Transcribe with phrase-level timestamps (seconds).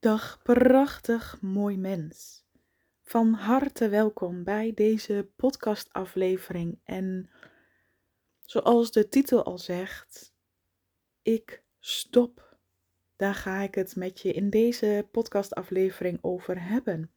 [0.00, 2.44] Dag prachtig mooi mens.
[3.02, 6.78] Van harte welkom bij deze podcastaflevering.
[6.84, 7.30] En
[8.44, 10.34] zoals de titel al zegt,
[11.22, 12.58] ik stop.
[13.16, 17.10] Daar ga ik het met je in deze podcastaflevering over hebben.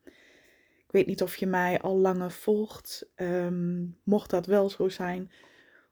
[0.86, 3.12] Ik weet niet of je mij al langer volgt.
[3.16, 5.32] Ehm, mocht dat wel zo zijn,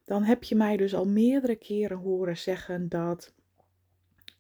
[0.06, 3.36] dan heb je mij dus al meerdere keren horen zeggen dat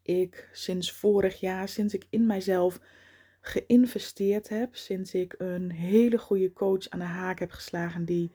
[0.07, 2.79] ik sinds vorig jaar, sinds ik in mijzelf
[3.41, 8.31] geïnvesteerd heb, sinds ik een hele goede coach aan de haak heb geslagen die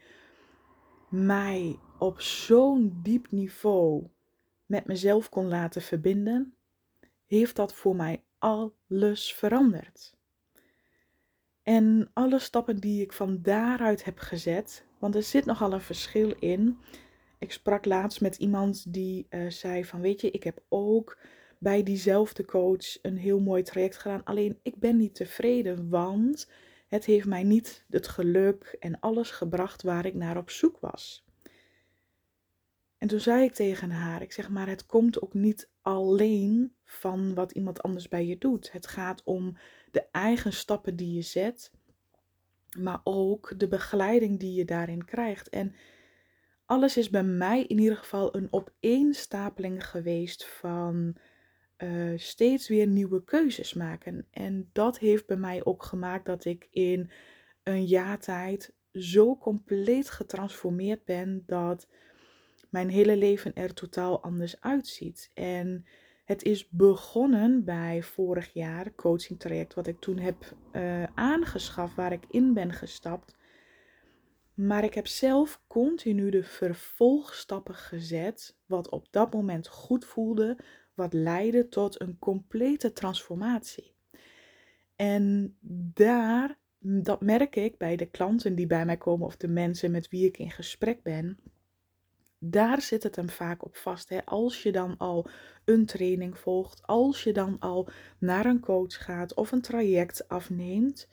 [1.08, 4.06] mij op zo'n diep niveau
[4.66, 6.54] met mezelf kon laten verbinden,
[7.26, 10.16] heeft dat voor mij alles veranderd.
[11.62, 16.34] En alle stappen die ik van daaruit heb gezet, want er zit nogal een verschil
[16.38, 16.78] in.
[17.38, 21.18] Ik sprak laatst met iemand die uh, zei van weet je, ik heb ook
[21.62, 24.24] bij diezelfde coach een heel mooi traject gedaan.
[24.24, 26.50] Alleen ik ben niet tevreden, want
[26.88, 31.24] het heeft mij niet het geluk en alles gebracht waar ik naar op zoek was.
[32.98, 37.34] En toen zei ik tegen haar, ik zeg maar, het komt ook niet alleen van
[37.34, 38.72] wat iemand anders bij je doet.
[38.72, 39.56] Het gaat om
[39.90, 41.70] de eigen stappen die je zet,
[42.78, 45.48] maar ook de begeleiding die je daarin krijgt.
[45.48, 45.74] En
[46.64, 51.16] alles is bij mij in ieder geval een opeenstapeling geweest van
[51.82, 54.26] uh, steeds weer nieuwe keuzes maken.
[54.30, 57.10] En dat heeft bij mij ook gemaakt dat ik in
[57.62, 61.88] een jaar tijd zo compleet getransformeerd ben dat
[62.70, 65.30] mijn hele leven er totaal anders uitziet.
[65.34, 65.86] En
[66.24, 72.12] het is begonnen bij vorig jaar, coaching traject, wat ik toen heb uh, aangeschaft, waar
[72.12, 73.36] ik in ben gestapt.
[74.54, 80.58] Maar ik heb zelf continu de vervolgstappen gezet, wat op dat moment goed voelde,
[80.94, 83.94] wat leidde tot een complete transformatie.
[84.96, 85.56] En
[85.94, 90.08] daar, dat merk ik bij de klanten die bij mij komen of de mensen met
[90.08, 91.38] wie ik in gesprek ben.
[92.38, 94.08] Daar zit het hem vaak op vast.
[94.08, 94.24] Hè?
[94.24, 95.26] Als je dan al
[95.64, 97.88] een training volgt, als je dan al
[98.18, 101.08] naar een coach gaat of een traject afneemt,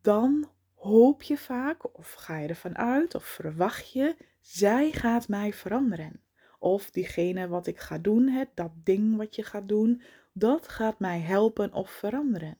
[0.00, 5.52] dan hoop je vaak, of ga je ervan uit, of verwacht je, zij gaat mij
[5.52, 6.23] veranderen.
[6.64, 10.02] Of diegene wat ik ga doen, het, dat ding wat je gaat doen,
[10.32, 12.58] dat gaat mij helpen of veranderen.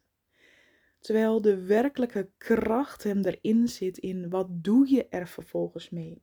[1.00, 6.22] Terwijl de werkelijke kracht hem erin zit in wat doe je er vervolgens mee.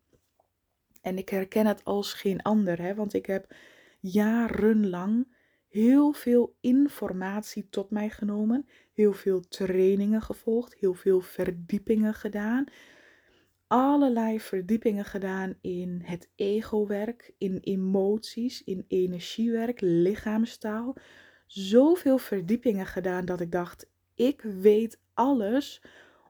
[1.02, 3.56] En ik herken het als geen ander, hè, want ik heb
[4.00, 5.36] jarenlang
[5.68, 12.66] heel veel informatie tot mij genomen, heel veel trainingen gevolgd, heel veel verdiepingen gedaan,
[13.72, 20.96] allerlei verdiepingen gedaan in het ego-werk, in emoties, in energiewerk, lichaamstaal.
[21.48, 25.82] Zoveel verdiepingen gedaan dat ik dacht: ik weet alles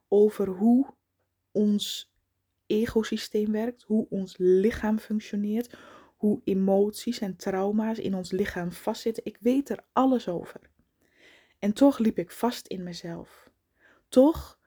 [0.07, 0.93] over hoe
[1.51, 2.13] ons
[2.65, 5.77] egosysteem werkt, hoe ons lichaam functioneert,
[6.15, 9.25] hoe emoties en trauma's in ons lichaam vastzitten.
[9.25, 10.61] Ik weet er alles over.
[11.59, 13.49] En toch liep ik vast in mezelf.
[14.09, 14.59] Toch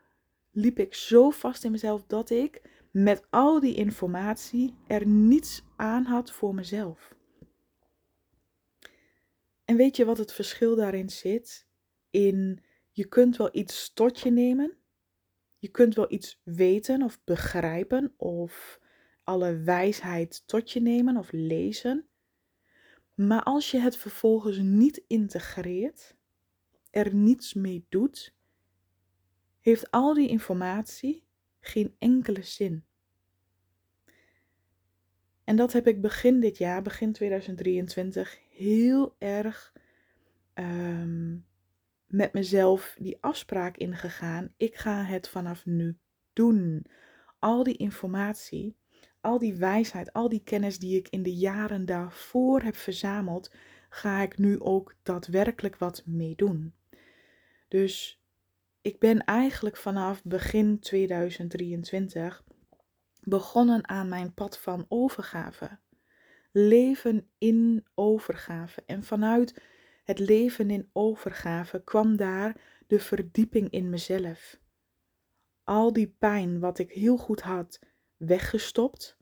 [0.54, 6.04] liep ik zo vast in mezelf dat ik met al die informatie er niets aan
[6.04, 7.15] had voor mezelf.
[9.65, 11.66] En weet je wat het verschil daarin zit?
[12.10, 14.76] In je kunt wel iets tot je nemen,
[15.59, 18.81] je kunt wel iets weten of begrijpen of
[19.25, 22.09] alle wijsheid tot je nemen of lezen.
[23.15, 26.16] Maar als je het vervolgens niet integreert,
[26.91, 28.34] er niets mee doet,
[29.64, 31.25] heeft al die informatie
[31.60, 32.84] geen enkele zin.
[35.44, 39.72] En dat heb ik begin dit jaar, begin 2023, heel erg
[40.54, 41.47] um,
[42.06, 44.53] met mezelf die afspraak ingegaan.
[44.56, 45.98] Ik ga het vanaf nu
[46.32, 46.86] doen.
[47.38, 48.76] Al die informatie,
[49.20, 53.50] al die wijsheid, al die kennis die ik in de jaren daarvoor heb verzameld,
[53.88, 56.74] ga ik nu ook daadwerkelijk wat mee doen.
[57.68, 58.23] Dus
[58.84, 62.45] ik ben eigenlijk vanaf begin 2023
[63.22, 65.78] begonnen aan mijn pad van overgave.
[66.53, 68.83] Leven in overgave.
[68.86, 69.63] En vanuit
[70.04, 74.60] het leven in overgave kwam daar de verdieping in mezelf.
[75.63, 77.78] Al die pijn wat ik heel goed had
[78.16, 79.16] weggestopt.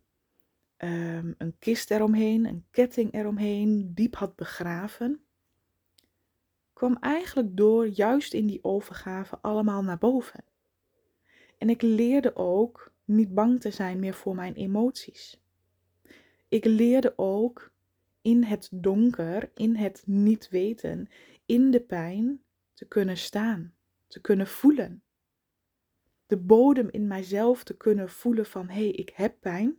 [0.79, 5.27] Um, een kist eromheen, een ketting eromheen, diep had begraven
[6.83, 10.45] kwam eigenlijk door juist in die overgave allemaal naar boven.
[11.59, 15.41] En ik leerde ook niet bang te zijn meer voor mijn emoties.
[16.49, 17.73] Ik leerde ook
[18.23, 21.09] in het donker, in het niet weten,
[21.47, 22.43] in de pijn,
[22.75, 23.75] te kunnen staan,
[24.07, 25.03] te kunnen voelen.
[26.27, 29.77] De bodem in mijzelf te kunnen voelen van hé, hey, ik heb pijn,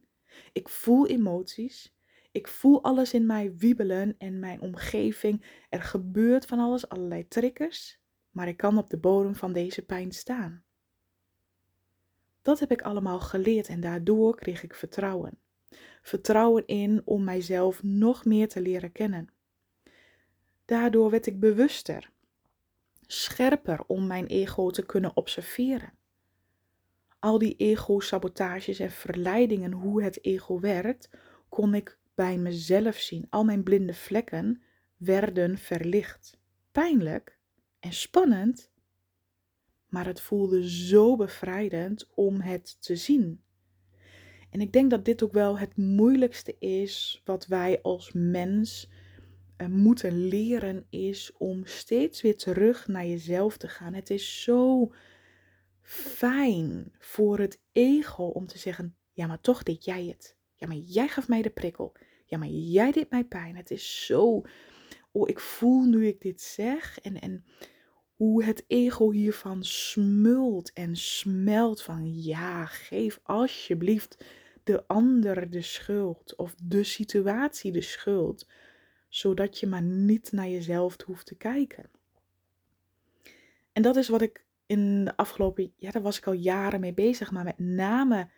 [0.54, 1.94] ik voel emoties,
[2.34, 5.66] ik voel alles in mij wiebelen en mijn omgeving.
[5.70, 8.00] Er gebeurt van alles, allerlei triggers,
[8.30, 10.64] maar ik kan op de bodem van deze pijn staan.
[12.42, 15.40] Dat heb ik allemaal geleerd en daardoor kreeg ik vertrouwen.
[16.02, 19.30] Vertrouwen in om mijzelf nog meer te leren kennen.
[20.66, 22.12] Daardoor werd ik bewuster,
[23.02, 25.94] scherper om mijn ego te kunnen observeren.
[27.20, 31.10] Al die ego-sabotages en verleidingen, hoe het ego werkt,
[31.50, 33.28] kon ik bij mezelf zien.
[33.30, 34.62] Al mijn blinde vlekken
[34.98, 36.38] werden verlicht.
[36.72, 37.38] Pijnlijk
[37.80, 38.72] en spannend,
[39.88, 43.44] maar het voelde zo bevrijdend om het te zien.
[44.50, 48.90] En ik denk dat dit ook wel het moeilijkste is wat wij als mens
[49.58, 53.94] uh, moeten leren, is om steeds weer terug naar jezelf te gaan.
[53.94, 54.94] Het is zo
[55.82, 60.38] fijn voor het ego om te zeggen: ja, maar toch deed jij het.
[60.64, 61.92] Ja, maar jij gaf mij de prikkel.
[62.26, 63.56] Ja, maar jij deed mij pijn.
[63.56, 64.42] Het is zo.
[65.12, 67.00] Oh, ik voel nu ik dit zeg.
[67.00, 67.46] En, en
[68.16, 74.26] hoe het ego hiervan smult en smelt van ja, geef alsjeblieft
[74.64, 78.48] de ander de schuld of de situatie de schuld,
[79.10, 81.90] zodat je maar niet naar jezelf hoeft te kijken.
[83.74, 86.94] En dat is wat ik in de afgelopen, ja, daar was ik al jaren mee
[86.94, 88.30] bezig, maar met name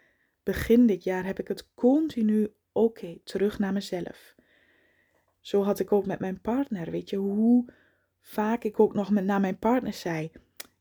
[0.45, 4.35] begin dit jaar heb ik het continu oké, terug naar mezelf.
[5.39, 7.65] Zo had ik ook met mijn partner, weet je, hoe
[8.21, 10.31] vaak ik ook nog naar mijn partner zei: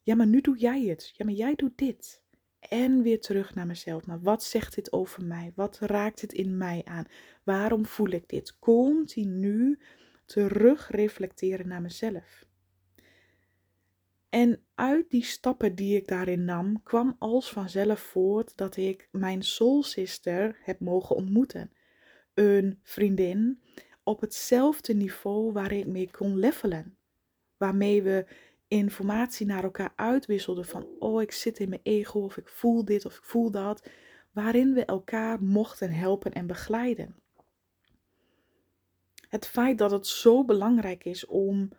[0.03, 1.13] Ja, maar nu doe jij het.
[1.17, 2.23] Ja, maar jij doet dit.
[2.59, 4.07] En weer terug naar mezelf.
[4.07, 5.53] Maar wat zegt dit over mij?
[5.55, 7.07] Wat raakt het in mij aan?
[7.43, 8.59] Waarom voel ik dit?
[8.59, 9.79] Continu
[10.25, 12.45] terug reflecteren naar mezelf.
[14.35, 19.43] En uit die stappen die ik daarin nam, kwam als vanzelf voort dat ik mijn
[19.43, 21.73] soul sister heb mogen ontmoeten.
[22.35, 23.63] Een vriendin
[24.03, 26.97] op hetzelfde niveau waar ik mee kon levelen
[27.57, 28.27] waarmee we
[28.69, 33.05] informatie naar elkaar uitwisselden van oh ik zit in mijn ego of ik voel dit
[33.05, 33.89] of ik voel dat,
[34.33, 37.15] waarin we elkaar mochten helpen en begeleiden.
[39.29, 41.71] Het feit dat het zo belangrijk is om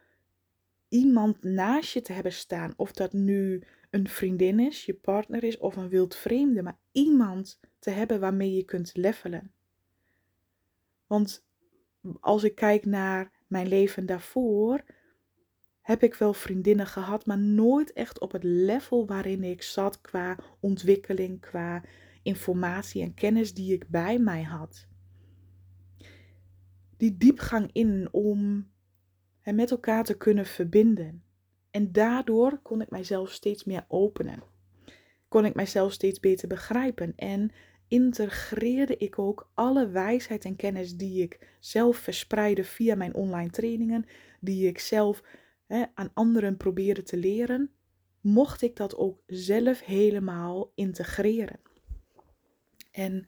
[0.90, 5.58] iemand naast je te hebben staan, of dat nu een vriendin is, je partner is
[5.58, 9.52] of een wild vreemde, maar iemand te hebben waarmee je kunt levelen.
[11.08, 11.46] Want
[12.20, 14.84] als ik kijk naar mijn leven daarvoor,
[15.82, 20.38] heb ik wel vriendinnen gehad, maar nooit echt op het level waarin ik zat qua
[20.60, 21.84] ontwikkeling, qua
[22.24, 24.88] informatie en kennis die ik bij mij had.
[26.98, 28.68] Die diepgang in om
[29.46, 31.24] het met elkaar te kunnen verbinden.
[31.72, 34.44] En daardoor kon ik mijzelf steeds meer openen.
[35.28, 37.52] Kon ik mijzelf steeds beter begrijpen en
[37.88, 44.06] integreerde ik ook alle wijsheid en kennis die ik zelf verspreidde via mijn online trainingen,
[44.40, 45.24] die ik zelf
[45.66, 47.72] hè, aan anderen proberen te leren,
[48.22, 51.60] mocht ik dat ook zelf helemaal integreren.
[52.92, 53.28] En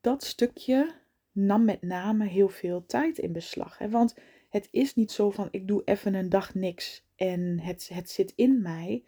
[0.00, 0.94] dat stukje
[1.32, 3.78] nam met name heel veel tijd in beslag.
[3.78, 3.90] Hè?
[3.90, 4.14] Want
[4.52, 8.32] het is niet zo van ik doe even een dag niks en het, het zit
[8.36, 9.04] in mij.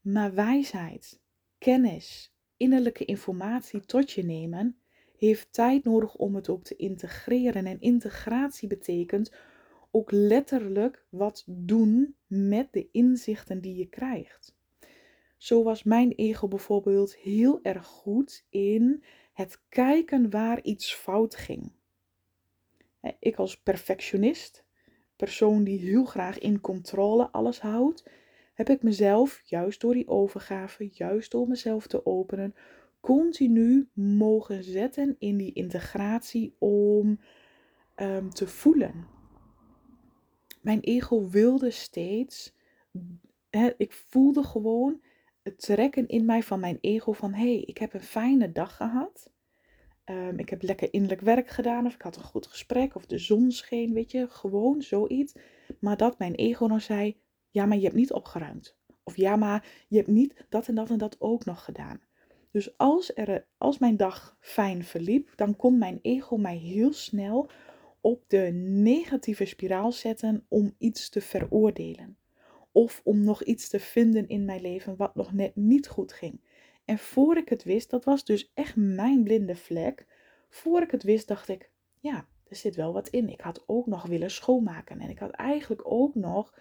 [0.00, 1.20] Maar wijsheid,
[1.58, 4.78] kennis, innerlijke informatie tot je nemen,
[5.16, 7.66] heeft tijd nodig om het ook te integreren.
[7.66, 9.32] En integratie betekent
[9.90, 14.56] ook letterlijk wat doen met de inzichten die je krijgt.
[15.36, 21.72] Zo was mijn ego bijvoorbeeld heel erg goed in het kijken waar iets fout ging.
[23.18, 24.63] Ik als perfectionist,
[25.16, 28.04] persoon die heel graag in controle alles houdt,
[28.54, 32.54] heb ik mezelf, juist door die overgave, juist door mezelf te openen,
[33.00, 37.20] continu mogen zetten in die integratie om
[37.96, 39.14] um, te voelen
[40.64, 42.54] mijn ego wilde steeds.
[43.76, 45.00] Ik voelde gewoon
[45.42, 48.76] het trekken in mij van mijn ego van hé, hey, ik heb een fijne dag
[48.76, 49.30] gehad.
[50.10, 53.18] Um, ik heb lekker innerlijk werk gedaan of ik had een goed gesprek of de
[53.18, 55.34] zon scheen, weet je, gewoon zoiets.
[55.80, 57.16] Maar dat mijn ego dan zei,
[57.50, 58.76] ja, maar je hebt niet opgeruimd.
[59.02, 62.00] Of ja, maar je hebt niet dat en dat en dat ook nog gedaan.
[62.50, 67.50] Dus als, er, als mijn dag fijn verliep, dan kon mijn ego mij heel snel
[68.00, 68.50] op de
[68.82, 72.16] negatieve spiraal zetten om iets te veroordelen.
[72.72, 76.40] Of om nog iets te vinden in mijn leven wat nog net niet goed ging.
[76.84, 80.06] En voor ik het wist, dat was dus echt mijn blinde vlek.
[80.48, 83.28] Voor ik het wist, dacht ik, ja, er zit wel wat in.
[83.28, 85.00] Ik had ook nog willen schoonmaken.
[85.00, 86.58] En ik had eigenlijk ook nog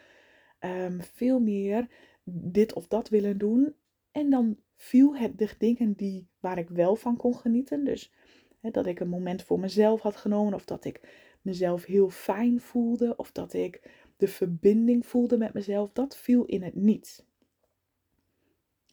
[0.60, 1.88] ehm, veel meer
[2.24, 3.76] dit of dat willen doen.
[4.12, 7.84] En dan viel het de dingen die, waar ik wel van kon genieten.
[7.84, 8.14] Dus
[8.62, 10.54] dat ik een moment voor mezelf had genomen.
[10.54, 11.02] Of dat ik
[11.42, 13.16] mezelf heel fijn voelde.
[13.16, 15.92] Of dat ik de verbinding voelde met mezelf.
[15.92, 17.26] Dat viel in het niet.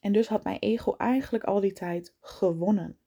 [0.00, 2.98] En dus had mijn ego eigenlijk al die tijd gewonnen.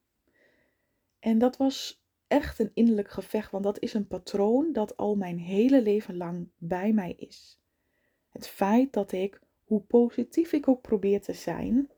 [1.20, 5.40] En dat was echt een innerlijk gevecht, want dat is een patroon dat al mijn
[5.40, 7.60] hele leven lang bij mij is.
[8.30, 11.90] Het feit dat ik, hoe positief ik ook probeer te zijn,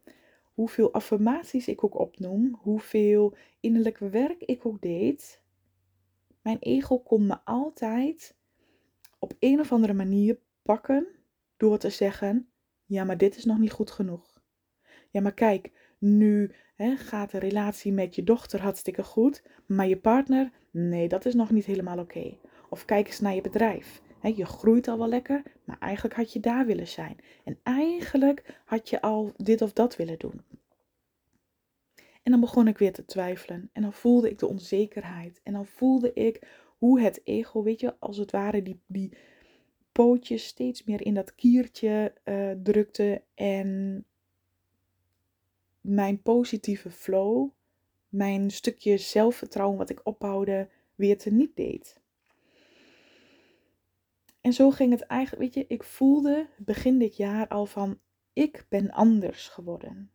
[0.53, 5.41] hoeveel affirmaties ik ook opnoem, hoeveel innerlijk werk ik ook deed,
[6.41, 8.35] mijn ego kon me altijd
[9.19, 11.07] op een of andere manier pakken
[11.57, 12.49] door te zeggen:
[12.85, 14.34] Ja, maar dit is nog niet goed genoeg.
[15.15, 19.97] Ja, maar kijk, nu hè, gaat de relatie met je dochter hartstikke goed, maar je
[19.97, 22.37] partner, nee, dat is nog niet helemaal oké.
[22.69, 24.01] Of kijk eens naar je bedrijf.
[24.21, 27.17] je groeit al wel lekker, maar eigenlijk had je daar willen zijn.
[27.43, 30.41] En eigenlijk had je al dit of dat willen doen.
[32.23, 33.69] En dan begon ik weer te twijfelen.
[33.73, 35.41] En dan voelde ik de onzekerheid.
[35.43, 39.17] En dan voelde ik hoe het ego, weet je, als het ware die, die
[39.91, 43.21] pootjes steeds meer in dat kiertje uh, drukte.
[43.33, 44.05] En
[45.87, 47.49] mijn positieve flow,
[48.09, 51.99] mijn stukje zelfvertrouwen wat ik opbouwde, weer te niet deed.
[54.41, 57.99] En zo ging het eigenlijk, weet je, ik voelde begin dit jaar al van,
[58.33, 60.11] ik ben anders geworden.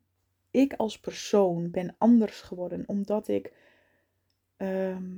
[0.51, 3.53] Ik als persoon ben anders geworden, omdat ik
[4.57, 5.17] ehm,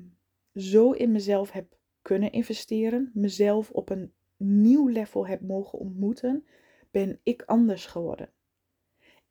[0.55, 6.47] zo in mezelf heb kunnen investeren, mezelf op een nieuw level heb mogen ontmoeten,
[6.91, 8.31] ben ik anders geworden.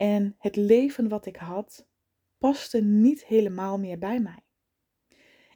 [0.02, 1.88] En het leven wat ik had,
[2.38, 4.40] paste niet helemaal meer bij mij.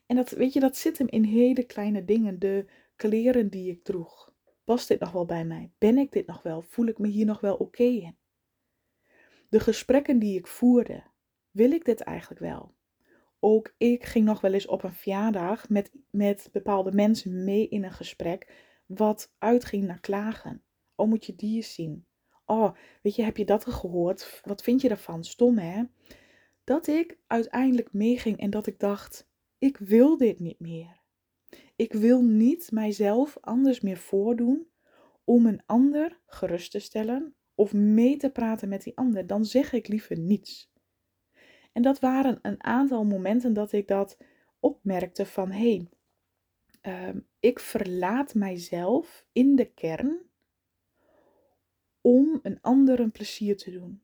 [0.06, 2.40] En dat, weet je, dat zit hem in hele kleine dingen.
[2.40, 4.34] De kleren die ik droeg.
[4.64, 5.72] Past dit nog wel bij mij?
[5.78, 6.62] Ben ik dit nog wel?
[6.62, 8.18] Voel ik me hier nog wel oké in?
[9.50, 11.04] De gesprekken die ik voerde.
[11.52, 12.76] Wil ik dit eigenlijk wel?
[13.40, 17.84] Ook ik ging nog wel eens op een verjaardag met, met bepaalde mensen mee in
[17.84, 18.54] een gesprek.
[18.86, 20.64] Wat uitging naar klagen.
[20.96, 22.06] Oh, moet je die eens zien?
[22.46, 24.42] Oh, weet je, heb je dat gehoord?
[24.44, 25.24] Wat vind je daarvan?
[25.24, 25.84] Stom hè?
[26.64, 31.04] Dat ik uiteindelijk meeging en dat ik dacht, ik wil dit niet meer.
[31.76, 34.68] Ik wil niet mijzelf anders meer voordoen
[35.24, 39.28] om een ander gerust te stellen of mee te praten met die ander.
[39.28, 40.74] Dan zeg ik liever niets.
[41.74, 44.18] En dat waren een aantal momenten dat ik dat
[44.60, 45.88] opmerkte van hé,
[46.82, 50.30] ehm, ik verlaat mijzelf in de kern
[52.06, 54.02] om een ander een plezier te doen.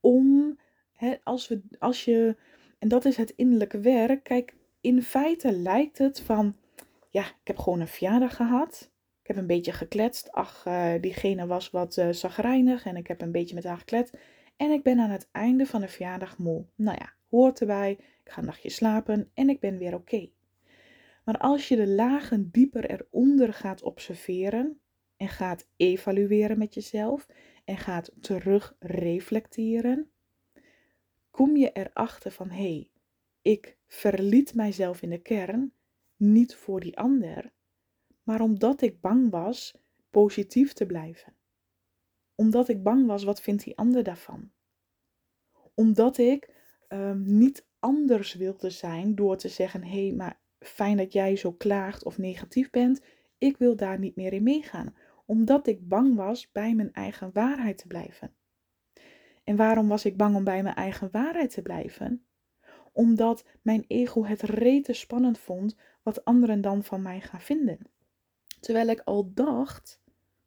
[0.00, 0.58] Om,
[0.92, 2.36] hè, als, we, als je,
[2.78, 6.56] en dat is het innerlijke werk, kijk, in feite lijkt het van,
[7.10, 8.90] ja, ik heb gewoon een verjaardag gehad.
[9.20, 10.32] Ik heb een beetje gekletst.
[10.32, 14.16] Ach, uh, diegene was wat uh, zagrijnig en ik heb een beetje met haar gekletst.
[14.56, 16.64] En ik ben aan het einde van de verjaardag moe.
[16.74, 17.90] Nou ja, hoort erbij.
[18.24, 20.28] Ik ga een nachtje slapen en ik ben weer oké.
[21.24, 24.80] Maar als je de lagen dieper eronder gaat observeren,
[25.16, 27.26] en gaat evalueren met jezelf
[27.64, 30.10] en gaat terug reflecteren,
[31.30, 32.90] kom je erachter van hé, hey,
[33.42, 35.72] ik verliet mijzelf in de kern
[36.16, 37.52] niet voor die ander,
[38.22, 39.74] maar omdat ik bang was
[40.10, 41.34] positief te blijven.
[42.34, 44.50] Omdat ik bang was, wat vindt die ander daarvan?
[45.74, 46.54] Omdat ik
[46.88, 51.52] um, niet anders wilde zijn door te zeggen: hé, hey, maar fijn dat jij zo
[51.52, 53.00] klaagt of negatief bent.
[53.38, 54.94] Ik wil daar niet meer in meegaan
[55.26, 58.34] omdat ik bang was bij mijn eigen waarheid te blijven.
[59.44, 62.26] En waarom was ik bang om bij mijn eigen waarheid te blijven?
[62.92, 67.78] Omdat mijn ego het rete spannend vond wat anderen dan van mij gaan vinden.
[68.60, 70.02] Terwijl ik al dacht,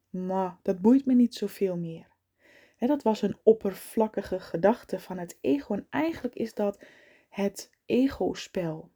[0.10, 2.08] ma, dat boeit me niet zoveel meer.
[2.78, 6.84] dat was een oppervlakkige gedachte van het ego en eigenlijk is dat
[7.30, 8.92] het ego-spel.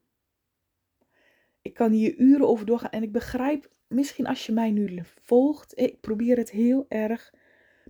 [1.62, 5.78] Ik kan hier uren over doorgaan en ik begrijp misschien als je mij nu volgt,
[5.78, 7.34] ik probeer het heel erg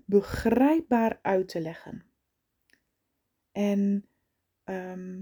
[0.06, 2.06] begrijpbaar uit te leggen.
[3.52, 4.06] En
[4.64, 5.22] ehm,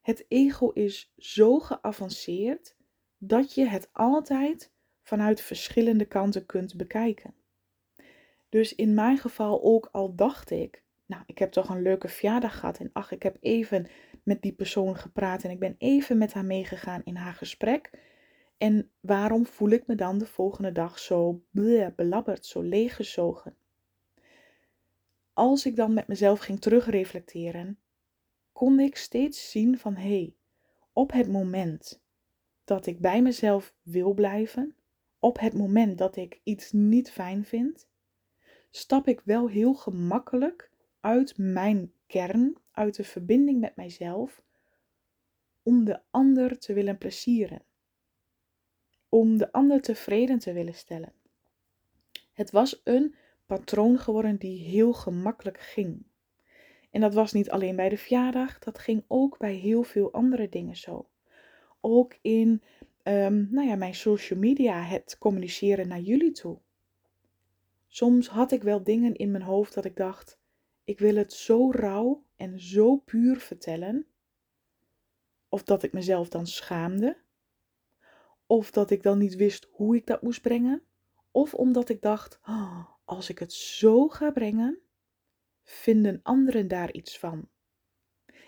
[0.00, 2.76] het ego is zo geavanceerd
[3.18, 4.72] dat je het altijd
[5.02, 7.34] vanuit verschillende kanten kunt bekijken.
[8.48, 12.58] Dus in mijn geval ook al dacht ik, nou, ik heb toch een leuke verjaardag
[12.58, 13.86] gehad en ach, ik heb even
[14.22, 17.90] met die persoon gepraat en ik ben even met haar meegegaan in haar gesprek.
[18.58, 21.42] En waarom voel ik me dan de volgende dag zo
[21.96, 23.56] belabberd, zo leeggezogen?
[25.32, 27.78] Als ik dan met mezelf ging terugreflecteren,
[28.52, 30.34] kon ik steeds zien van hé, hey,
[30.92, 32.02] op het moment
[32.64, 34.76] dat ik bij mezelf wil blijven,
[35.18, 37.88] op het moment dat ik iets niet fijn vind,
[38.70, 44.42] stap ik wel heel gemakkelijk uit mijn kern, uit de verbinding met mijzelf,
[45.62, 47.62] om de ander te willen plezieren.
[49.08, 51.12] Om de ander tevreden te willen stellen.
[52.32, 53.14] Het was een
[53.46, 56.06] patroon geworden die heel gemakkelijk ging.
[56.90, 60.48] En dat was niet alleen bij de verjaardag, dat ging ook bij heel veel andere
[60.48, 61.08] dingen zo.
[61.80, 62.62] Ook in
[63.02, 66.58] um, nou ja, mijn social media, het communiceren naar jullie toe.
[67.88, 70.38] Soms had ik wel dingen in mijn hoofd dat ik dacht,
[70.84, 74.06] ik wil het zo rauw en zo puur vertellen.
[75.48, 77.16] Of dat ik mezelf dan schaamde.
[78.50, 80.82] Of dat ik dan niet wist hoe ik dat moest brengen.
[81.30, 84.78] Of omdat ik dacht, oh, als ik het zo ga brengen,
[85.64, 87.48] vinden anderen daar iets van.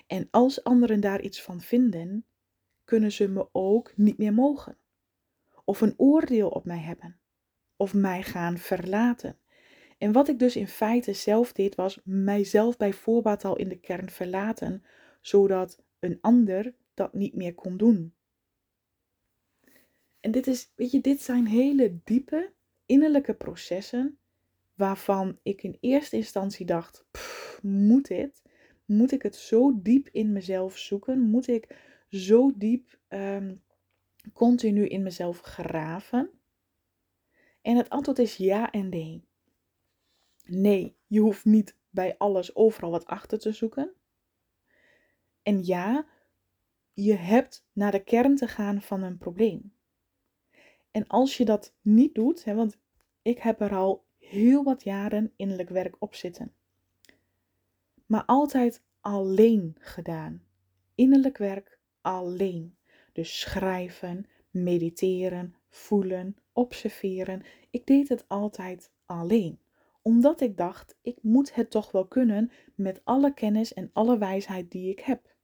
[0.06, 2.26] En als anderen daar iets van vinden,
[2.84, 4.78] kunnen ze me ook niet meer mogen.
[5.64, 7.20] Of een oordeel op mij hebben.
[7.76, 9.38] Of mij gaan verlaten.
[9.98, 13.80] En wat ik dus in feite zelf deed, was mijzelf bij voorbaat al in de
[13.80, 14.84] kern verlaten,
[15.20, 18.14] zodat een ander dat niet meer kon doen.
[20.20, 22.52] En dit is, weet je, dit zijn hele diepe
[22.86, 24.18] innerlijke processen
[24.74, 27.06] waarvan ik in eerste instantie dacht:
[27.62, 28.42] moet dit?
[28.84, 31.20] Moet ik het zo diep in mezelf zoeken?
[31.20, 31.76] Moet ik
[32.08, 33.54] zo diep ehm,
[34.32, 36.30] continu in mezelf graven?
[37.62, 39.24] En het antwoord is ja en nee.
[40.44, 43.92] Nee, je hoeft niet bij alles overal wat achter te zoeken.
[45.42, 46.06] En ja,
[46.92, 49.74] je hebt naar de kern te gaan van een probleem.
[50.90, 52.78] En als je dat niet doet, hè, want
[53.22, 56.54] ik heb er al heel wat jaren innerlijk werk op zitten.
[58.06, 60.42] Maar altijd alleen gedaan.
[60.94, 62.76] Innerlijk werk alleen.
[63.12, 67.42] Dus schrijven, mediteren, voelen, observeren.
[67.70, 69.60] Ik deed het altijd alleen.
[70.02, 74.70] Omdat ik dacht, ik moet het toch wel kunnen met alle kennis en alle wijsheid
[74.70, 75.34] die ik heb.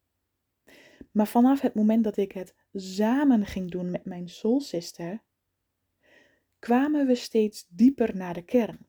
[1.11, 5.23] Maar vanaf het moment dat ik het samen ging doen met mijn soul sister,
[6.67, 8.87] kwamen we steeds dieper naar de kern.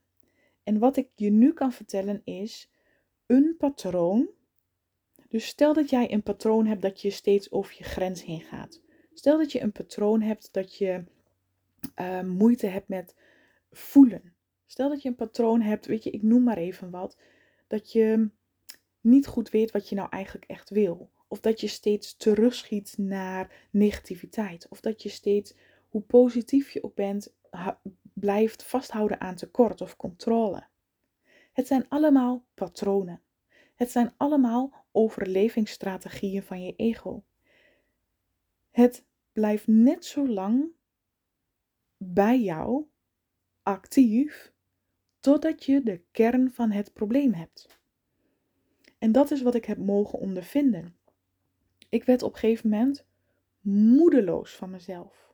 [0.64, 2.70] En wat ik je nu kan vertellen is
[3.26, 4.30] een patroon.
[5.30, 8.82] Dus stel dat jij een patroon hebt dat je steeds over je grens heen gaat.
[9.14, 11.04] Stel dat je een patroon hebt dat je
[12.00, 13.16] uh, moeite hebt met
[13.72, 14.34] voelen.
[14.66, 17.18] Stel dat je een patroon hebt, weet je, ik noem maar even wat,
[17.68, 18.30] dat je
[19.02, 21.12] niet goed weet wat je nou eigenlijk echt wil.
[21.28, 24.68] Of dat je steeds terugschiet naar negativiteit.
[24.70, 25.54] Of dat je steeds,
[25.98, 27.34] hoe positief je ook bent,
[28.14, 30.68] blijft vasthouden aan tekort of controle.
[31.54, 33.22] Het zijn allemaal patronen.
[33.76, 37.24] Het zijn allemaal overlevingsstrategieën van je ego.
[38.72, 40.66] Het blijft net zo lang
[41.98, 42.86] bij jou
[43.64, 44.54] actief
[45.20, 47.80] totdat je de kern van het probleem hebt.
[48.98, 50.98] En dat is wat ik heb mogen ondervinden.
[51.90, 53.06] Ik werd op een gegeven moment
[53.62, 55.27] moedeloos van mezelf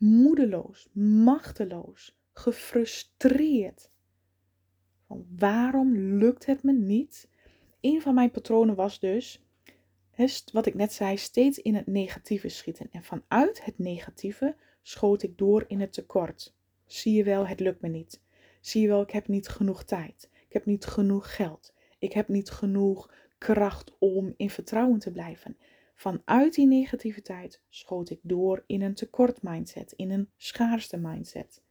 [0.00, 3.90] moedeloos, machteloos, gefrustreerd.
[5.06, 7.28] Van waarom lukt het me niet?
[7.80, 9.44] Een van mijn patronen was dus,
[10.52, 12.88] wat ik net zei, steeds in het negatieve schieten.
[12.90, 16.54] En vanuit het negatieve schoot ik door in het tekort.
[16.86, 18.20] Zie je wel, het lukt me niet.
[18.60, 20.28] Zie je wel, ik heb niet genoeg tijd.
[20.46, 21.74] Ik heb niet genoeg geld.
[21.98, 25.56] Ik heb niet genoeg kracht om in vertrouwen te blijven.
[26.00, 31.62] Vanuit die negativiteit schoot ik door in een tekort mindset, in een schaarste mindset.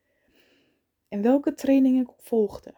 [1.07, 2.73] En welke training ik volgde,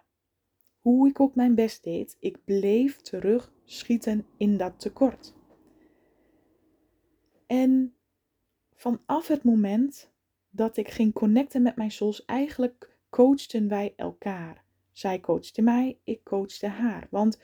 [0.79, 5.33] hoe ik ook mijn best deed, ik bleef terug schieten in dat tekort.
[7.47, 7.95] En
[8.75, 10.11] vanaf het moment
[10.49, 14.63] dat ik ging connecten met mijn souls, eigenlijk coachten wij elkaar.
[14.91, 17.07] Zij coachte mij, ik coachte haar.
[17.09, 17.41] Want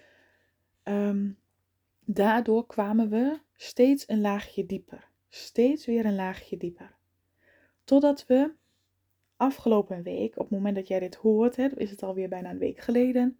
[0.83, 1.31] ehm,
[2.05, 5.09] daardoor kwamen we steeds een laagje dieper.
[5.29, 6.95] Steeds weer een laagje dieper.
[7.83, 8.53] Totdat we
[9.35, 12.57] afgelopen week, op het moment dat jij dit hoort, hè, is het alweer bijna een
[12.57, 13.37] week geleden,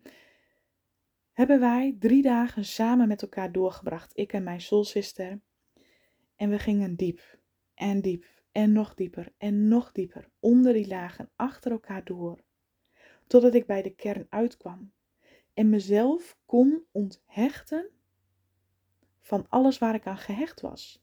[1.38, 4.18] hebben wij drie dagen samen met elkaar doorgebracht.
[4.18, 5.40] Ik en mijn soul sister.
[6.36, 7.40] En we gingen diep
[7.74, 12.44] en diep en nog dieper en nog dieper onder die lagen achter elkaar door.
[13.28, 14.92] Totdat ik bij de kern uitkwam
[15.54, 17.90] en mezelf kon onthechten
[19.28, 21.02] van alles waar ik aan gehecht was.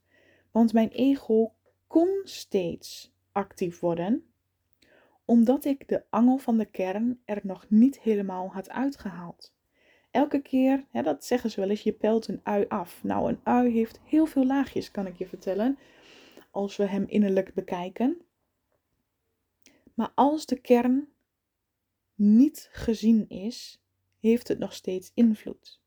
[0.50, 1.52] Want mijn ego
[1.86, 4.24] kon steeds actief worden,
[5.24, 9.54] omdat ik de angel van de kern er nog niet helemaal had uitgehaald.
[10.10, 13.02] Elke keer, dat zeggen ze wel eens, je pelt een ui af.
[13.02, 15.78] Nou, een ui heeft heel veel laagjes, kan ik je vertellen,
[16.50, 18.22] als we hem innerlijk bekijken.
[19.94, 21.08] Maar als de kern
[22.14, 23.82] niet gezien is,
[24.20, 25.82] heeft het nog steeds invloed.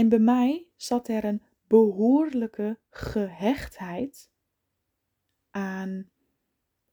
[0.00, 4.30] En bij mij zat er een behoorlijke gehechtheid
[5.50, 6.10] aan,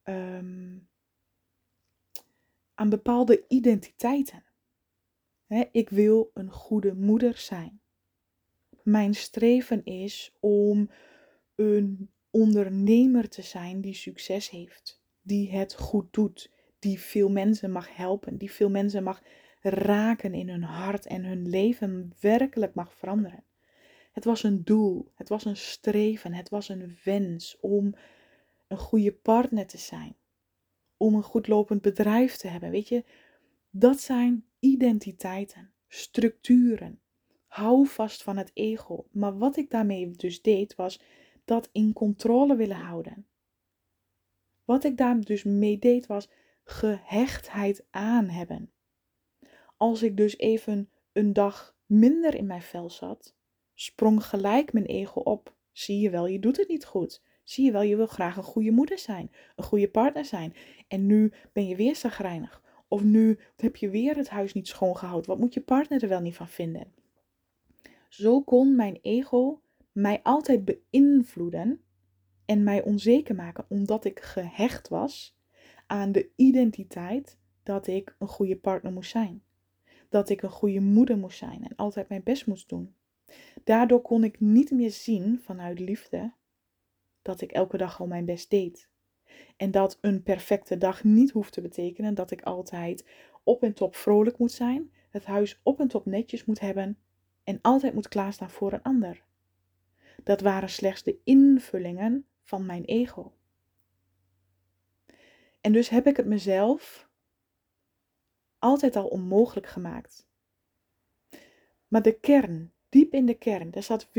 [0.03, 0.77] ehm,
[2.73, 4.45] aan bepaalde identiteiten.
[5.71, 7.81] ik wil een goede moeder zijn.
[8.83, 10.89] Mijn streven is om
[11.55, 17.95] een ondernemer te zijn die succes heeft, die het goed doet, die veel mensen mag
[17.95, 19.21] helpen, die veel mensen mag
[19.61, 23.43] raken in hun hart en hun leven werkelijk mag veranderen.
[24.11, 27.95] Het was een doel, het was een streven, het was een wens om
[28.67, 30.15] een goede partner te zijn,
[30.97, 32.71] om een goed lopend bedrijf te hebben.
[32.71, 33.03] Weet je,
[33.69, 36.99] dat zijn identiteiten, structuren.
[37.47, 39.07] Hou vast van het ego.
[39.11, 41.01] Maar wat ik daarmee dus deed, was
[41.45, 43.27] dat in controle willen houden.
[44.65, 46.29] Wat ik daar dus mee deed, was
[46.63, 48.71] gehechtheid aan hebben.
[49.77, 53.35] Als ik dus even een dag minder in mijn vel zat,
[53.73, 55.55] sprong gelijk mijn ego op.
[55.71, 57.23] Zie je wel, je doet het niet goed.
[57.43, 60.53] Zie je wel, je wil graag een goede moeder zijn, een goede partner zijn.
[60.87, 62.61] En nu ben je weer zagrijnig.
[62.87, 65.29] Of nu heb je weer het huis niet schoongehouden.
[65.29, 66.93] Wat moet je partner er wel niet van vinden?
[68.09, 69.61] Zo kon mijn ego
[69.91, 71.81] mij altijd beïnvloeden
[72.45, 75.37] en mij onzeker maken, omdat ik gehecht was
[75.87, 79.43] aan de identiteit dat ik een goede partner moest zijn.
[80.09, 82.95] Dat ik een goede moeder moest zijn en altijd mijn best moest doen.
[83.63, 86.33] Daardoor kon ik niet meer zien vanuit liefde
[87.21, 88.89] dat ik elke dag al mijn best deed.
[89.57, 93.05] En dat een perfecte dag niet hoeft te betekenen dat ik altijd
[93.43, 96.97] op en top vrolijk moet zijn, het huis op en top netjes moet hebben
[97.43, 99.23] en altijd moet klaarstaan voor een ander.
[100.23, 103.33] Dat waren slechts de invullingen van mijn ego.
[105.61, 107.06] En dus heb ik het mezelf
[108.59, 110.27] altijd al onmogelijk gemaakt.
[111.87, 114.09] Maar de kern, diep in de kern, daar zat,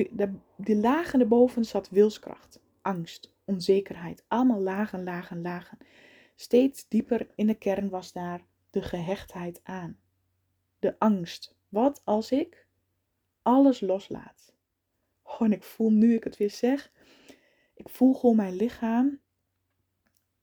[0.57, 4.25] die lagen erboven zat wilskracht, angst, onzekerheid.
[4.29, 5.79] Allemaal lagen, lagen, lagen.
[6.35, 9.99] Steeds dieper in de kern was daar de gehechtheid aan.
[10.79, 11.57] De angst.
[11.69, 12.67] Wat als ik
[13.43, 14.55] alles loslaat?
[15.23, 16.93] Oh, en ik voel nu ik het weer zeg,
[17.75, 19.21] ik voel gewoon mijn lichaam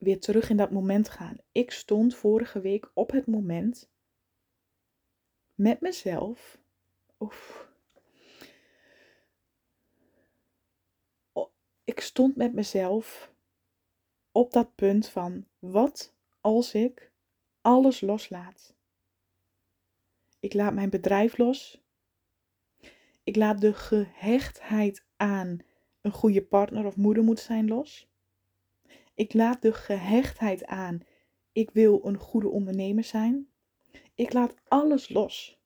[0.06, 1.36] weer terug in dat moment gaan.
[1.52, 3.90] Ik stond vorige week op het moment
[5.54, 6.58] met mezelf.
[7.20, 7.68] Oef.
[11.84, 13.32] Ik stond met mezelf
[14.32, 17.12] op dat punt van wat als ik
[17.60, 18.74] alles loslaat.
[20.40, 21.82] Ik laat mijn bedrijf los.
[23.24, 25.58] Ik laat de gehechtheid aan
[26.00, 28.08] een goede partner of moeder moet zijn los.
[29.16, 31.00] Ik laat de gehechtheid aan.
[31.52, 33.48] Ik wil een goede ondernemer zijn.
[34.14, 35.60] Ik laat alles los.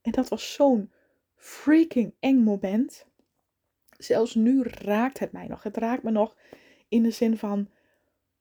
[0.00, 0.92] En dat was zo'n
[1.34, 3.06] freaking eng moment.
[3.98, 5.62] Zelfs nu raakt het mij nog.
[5.62, 6.36] Het raakt me nog
[6.88, 7.68] in de zin van: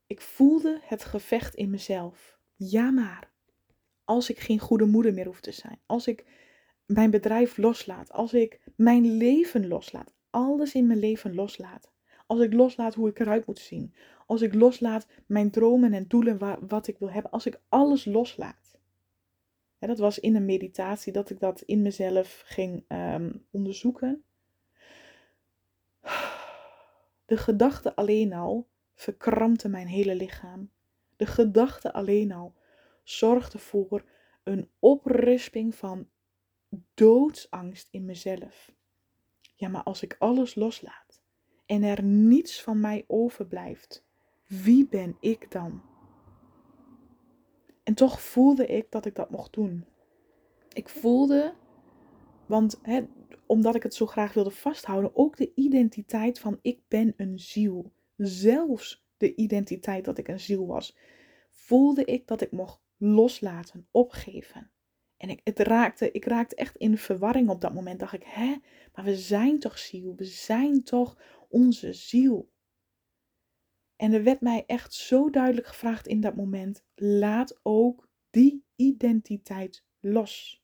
[0.08, 2.40] ik voelde het gevecht in mezelf.
[2.56, 3.32] Ja, maar
[4.04, 6.26] als ik geen goede moeder meer hoef te zijn, als ik
[6.86, 11.92] mijn bedrijf loslaat, als ik mijn leven loslaat, alles in mijn leven loslaat.
[12.32, 13.94] Als ik loslaat hoe ik eruit moet zien.
[14.26, 17.32] Als ik loslaat mijn dromen en doelen wat ik wil hebben.
[17.32, 18.80] Als ik alles loslaat.
[19.80, 24.24] Dat was in een meditatie dat ik dat in mezelf ging ehm, onderzoeken.
[27.26, 30.70] De gedachte alleen al verkrampte mijn hele lichaam.
[31.16, 32.54] De gedachte alleen al
[33.04, 34.06] zorgde voor
[34.44, 36.10] een oprisping van
[36.94, 38.72] doodsangst in mezelf.
[39.56, 41.11] Ja, maar als ik alles loslaat
[41.66, 44.06] en er niets van mij overblijft,
[44.46, 45.82] wie ben ik dan?
[47.84, 49.86] En toch voelde ik dat ik dat mocht doen.
[50.74, 51.54] Ik voelde,
[52.46, 52.82] want
[53.46, 57.92] omdat ik het zo graag wilde vasthouden, ook de identiteit van ik ben een ziel.
[58.18, 60.98] Zelfs de identiteit dat ik een ziel was,
[61.50, 64.72] voelde ik dat ik mocht loslaten, opgeven.
[65.22, 68.00] En ik, het raakte, ik raakte echt in verwarring op dat moment.
[68.00, 68.56] Dacht ik, hè,
[68.94, 70.16] maar we zijn toch ziel?
[70.16, 71.18] We zijn toch
[71.50, 72.52] onze ziel?
[73.96, 79.86] En er werd mij echt zo duidelijk gevraagd in dat moment: laat ook die identiteit
[80.00, 80.64] los.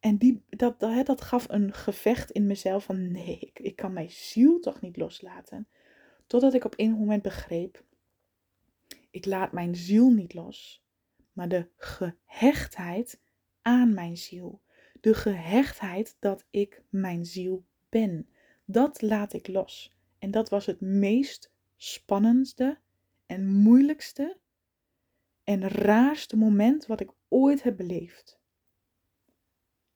[0.00, 3.92] En die, dat, dat, dat gaf een gevecht in mezelf van nee, ik, ik kan
[3.92, 5.68] mijn ziel toch niet loslaten.
[6.26, 7.84] Totdat ik op een moment begreep,
[9.10, 10.83] ik laat mijn ziel niet los
[11.34, 13.20] maar de gehechtheid
[13.62, 14.60] aan mijn ziel.
[15.00, 18.28] De gehechtheid dat ik mijn ziel ben.
[18.64, 19.92] Dat laat ik los.
[20.18, 22.78] En dat was het meest spannendste
[23.26, 24.38] en moeilijkste
[25.44, 28.38] en raarste moment wat ik ooit heb beleefd.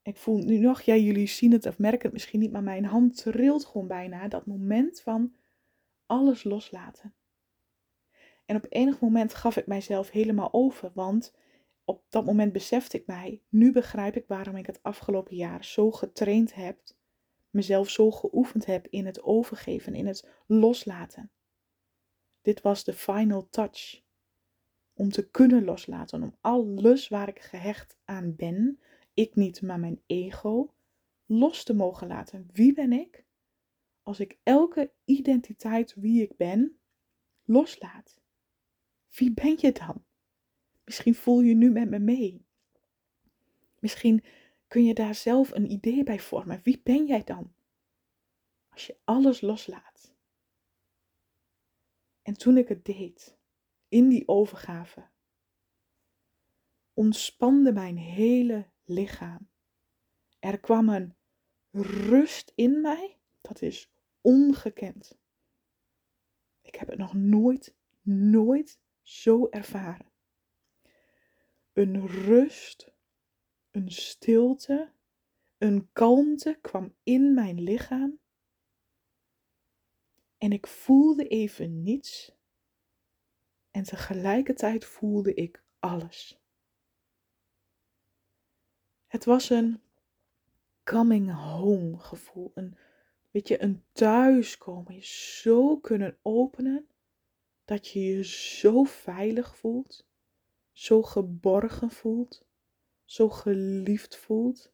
[0.02, 2.84] Ik voel nu nog, ja, jullie zien het of merken het misschien niet, maar mijn
[2.84, 4.28] hand trilt gewoon bijna.
[4.28, 5.34] Dat moment van
[6.06, 7.14] alles loslaten.
[8.48, 11.34] En op enig moment gaf ik mijzelf helemaal over, want
[11.84, 15.90] op dat moment besefte ik mij, nu begrijp ik waarom ik het afgelopen jaar zo
[15.90, 16.80] getraind heb,
[17.50, 21.30] mezelf zo geoefend heb in het overgeven, in het loslaten.
[22.42, 24.02] Dit was de final touch.
[24.94, 28.80] Om te kunnen loslaten, om alles waar ik gehecht aan ben,
[29.14, 30.74] ik niet, maar mijn ego,
[31.26, 32.48] los te mogen laten.
[32.52, 33.24] Wie ben ik?
[34.02, 36.78] Als ik elke identiteit wie ik ben
[37.44, 38.18] loslaat.
[39.08, 40.04] Wie ben je dan?
[40.84, 42.46] Misschien voel je nu met me mee.
[43.78, 44.24] Misschien
[44.68, 46.60] kun je daar zelf een idee bij vormen.
[46.62, 47.52] Wie ben jij dan?
[48.68, 50.14] Als je alles loslaat.
[52.22, 53.36] En toen ik het deed,
[53.88, 55.08] in die overgave,
[56.94, 59.48] ontspande mijn hele lichaam.
[60.38, 61.14] Er kwam een
[61.70, 65.18] rust in mij, dat is ongekend.
[66.62, 70.06] Ik heb het nog nooit, nooit zo ervaren.
[71.72, 72.92] Een rust,
[73.70, 74.92] een stilte,
[75.58, 78.18] een kalmte kwam in mijn lichaam.
[80.38, 82.36] En ik voelde even niets.
[83.70, 86.40] En tegelijkertijd voelde ik alles.
[89.06, 89.82] Het was een
[90.84, 92.50] coming home gevoel.
[92.54, 92.78] Een,
[93.30, 94.94] weet je, een thuiskomen.
[94.94, 96.88] Je zo kunnen openen
[97.68, 100.06] dat je je zo veilig voelt,
[100.72, 102.44] zo geborgen voelt,
[103.04, 104.72] zo geliefd voelt.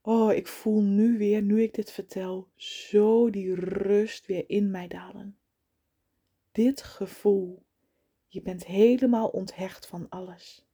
[0.00, 4.88] Oh, ik voel nu weer, nu ik dit vertel, zo die rust weer in mij
[4.88, 5.38] dalen.
[6.52, 7.62] Dit gevoel,
[8.26, 10.66] je bent helemaal onthecht van alles.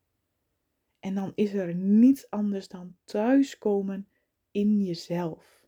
[1.00, 4.08] En dan is er niets anders dan thuiskomen
[4.50, 5.66] in jezelf.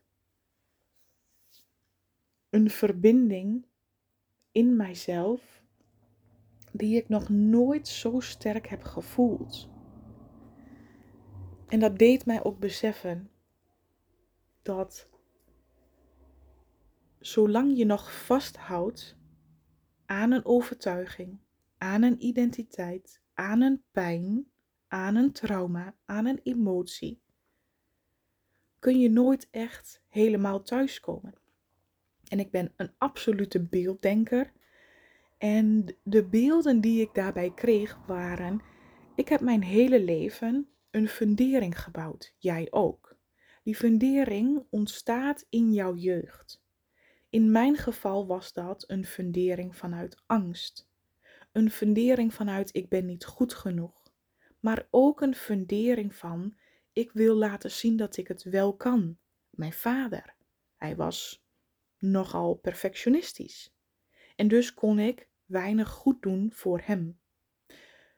[2.49, 3.65] Een verbinding
[4.55, 5.61] in mijzelf
[6.71, 9.69] die ik nog nooit zo sterk heb gevoeld.
[11.67, 13.29] En dat deed mij ook beseffen
[14.61, 15.09] dat
[17.19, 19.17] zolang je nog vasthoudt
[20.05, 21.39] aan een overtuiging,
[21.77, 24.51] aan een identiteit, aan een pijn,
[24.87, 27.21] aan een trauma, aan een emotie,
[28.79, 31.43] kun je nooit echt helemaal thuiskomen.
[32.27, 34.51] En ik ben een absolute beelddenker.
[35.37, 38.61] En de beelden die ik daarbij kreeg waren:
[39.15, 42.35] ik heb mijn hele leven een fundering gebouwd.
[42.37, 43.17] Jij ook.
[43.63, 46.63] Die fundering ontstaat in jouw jeugd.
[47.29, 50.89] In mijn geval was dat een fundering vanuit angst.
[51.51, 54.05] Een fundering vanuit ik ben niet goed genoeg
[54.65, 56.55] maar ook een fundering van
[56.93, 59.17] ik wil laten zien dat ik het wel kan.
[59.49, 60.35] Mijn vader,
[60.75, 61.44] hij was
[62.11, 63.73] nogal perfectionistisch.
[64.35, 67.19] En dus kon ik weinig goed doen voor hem.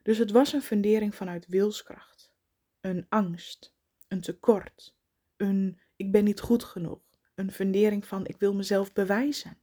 [0.01, 2.33] Dus het was een fundering vanuit wilskracht,
[2.81, 3.75] een angst,
[4.07, 4.95] een tekort,
[5.37, 6.99] een ik ben niet goed genoeg,
[7.35, 9.57] een fundering van ik wil mezelf bewijzen.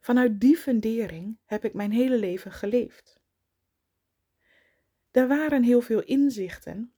[0.00, 3.20] Vanuit die fundering heb ik mijn hele leven geleefd.
[5.10, 6.92] Er waren heel veel inzichten.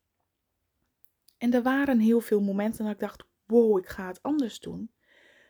[1.37, 4.91] En er waren heel veel momenten dat ik dacht: wow, ik ga het anders doen.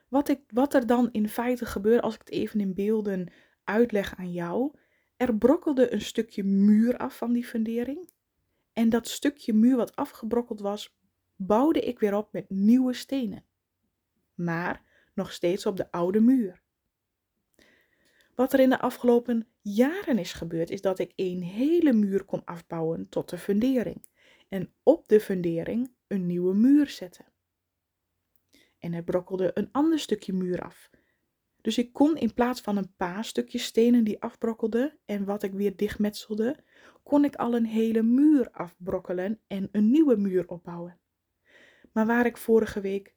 [0.08, 3.28] Wat, ik, wat er dan in feite gebeurde, als ik het even in beelden
[3.64, 4.72] uitleg aan jou.
[5.16, 8.10] Er brokkelde een stukje muur af van die fundering.
[8.72, 10.96] En dat stukje muur wat afgebrokkeld was,
[11.36, 13.44] bouwde ik weer op met nieuwe stenen.
[14.34, 14.82] Maar
[15.14, 16.62] nog steeds op de oude muur.
[18.34, 22.44] Wat er in de afgelopen jaren is gebeurd, is dat ik een hele muur kon
[22.44, 24.04] afbouwen tot de fundering.
[24.48, 27.26] En op de fundering een nieuwe muur zetten.
[28.78, 30.90] En er brokkelde een ander stukje muur af.
[31.60, 35.52] Dus ik kon in plaats van een paar stukjes stenen die afbrokkelden en wat ik
[35.52, 36.56] weer dichtmetselde,
[37.02, 40.98] kon ik al een hele muur afbrokkelen en een nieuwe muur opbouwen.
[41.92, 43.14] Maar waar ik vorige week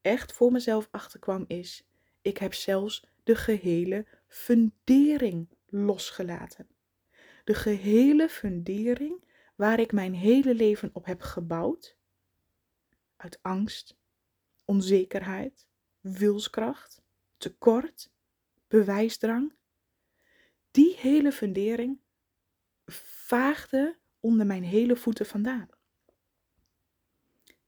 [0.00, 1.88] echt voor mezelf achterkwam is,
[2.22, 6.68] ik heb zelfs de gehele fundering losgelaten.
[7.44, 9.24] De gehele fundering
[9.56, 11.96] waar ik mijn hele leven op heb gebouwd,
[13.16, 13.96] uit angst,
[14.72, 15.66] onzekerheid,
[16.00, 17.02] wilskracht,
[17.36, 18.10] tekort,
[18.68, 19.54] bewijsdrang,
[20.70, 22.00] die hele fundering
[23.26, 25.68] vaagde onder mijn hele voeten vandaan.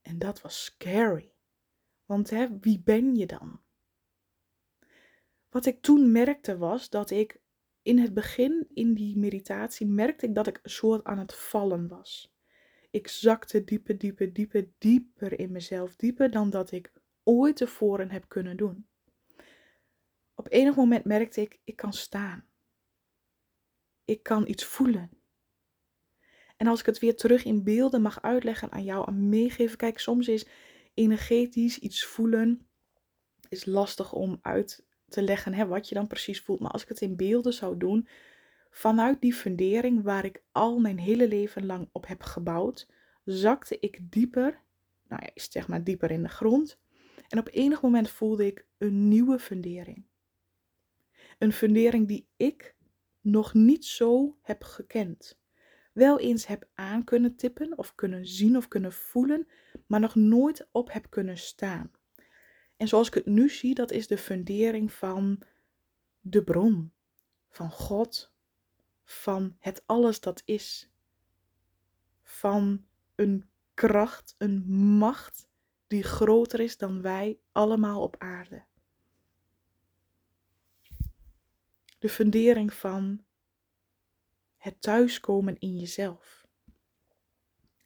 [0.02, 1.32] En dat was scary.
[2.04, 3.64] Want hè, wie ben je dan?
[5.54, 7.40] wat ik toen merkte was dat ik
[7.82, 11.88] in het begin in die meditatie merkte ik dat ik een soort aan het vallen
[11.88, 12.33] was.
[12.94, 18.28] Ik zakte dieper, dieper, dieper, dieper in mezelf, dieper dan dat ik ooit tevoren heb
[18.28, 18.88] kunnen doen.
[20.34, 22.48] Op enig moment merkte ik, ik kan staan.
[24.04, 25.10] Ik kan iets voelen.
[26.56, 29.98] En als ik het weer terug in beelden mag uitleggen aan jou en meegeven, kijk,
[29.98, 30.46] soms is
[30.94, 32.68] energetisch iets voelen
[33.48, 36.60] is lastig om uit te leggen hè, wat je dan precies voelt.
[36.60, 38.08] Maar als ik het in beelden zou doen,
[38.74, 42.88] vanuit die fundering waar ik al mijn hele leven lang op heb gebouwd,
[43.24, 44.60] zakte ik dieper,
[45.08, 46.78] nou ja, zeg maar dieper in de grond.
[47.28, 50.04] En op enig moment voelde ik een nieuwe fundering.
[51.38, 52.74] Een fundering die ik
[53.20, 55.40] nog niet zo heb gekend.
[55.92, 59.48] Wel eens heb aan kunnen tippen of kunnen zien of kunnen voelen,
[59.86, 61.90] maar nog nooit op heb kunnen staan.
[62.76, 65.42] En zoals ik het nu zie, dat is de fundering van
[66.20, 66.92] de bron,
[67.50, 68.33] van God,
[69.04, 70.90] van het alles dat is,
[72.22, 74.64] van een kracht, een
[74.98, 75.48] macht
[75.86, 78.64] die groter is dan wij allemaal op aarde.
[81.98, 83.24] De fundering van
[84.56, 86.46] het thuiskomen in jezelf.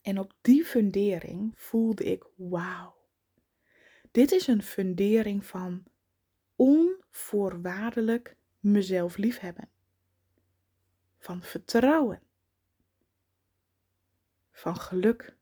[0.01, 2.97] En op die fundering voelde ik, wauw,
[4.11, 5.85] dit is een fundering van
[6.57, 9.71] onvoorwaardelijk mezelf liefhebben.
[11.29, 12.21] Van vertrouwen.
[14.51, 15.37] Van geluk.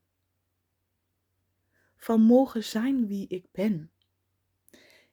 [1.96, 3.90] Van mogen zijn wie ik ben.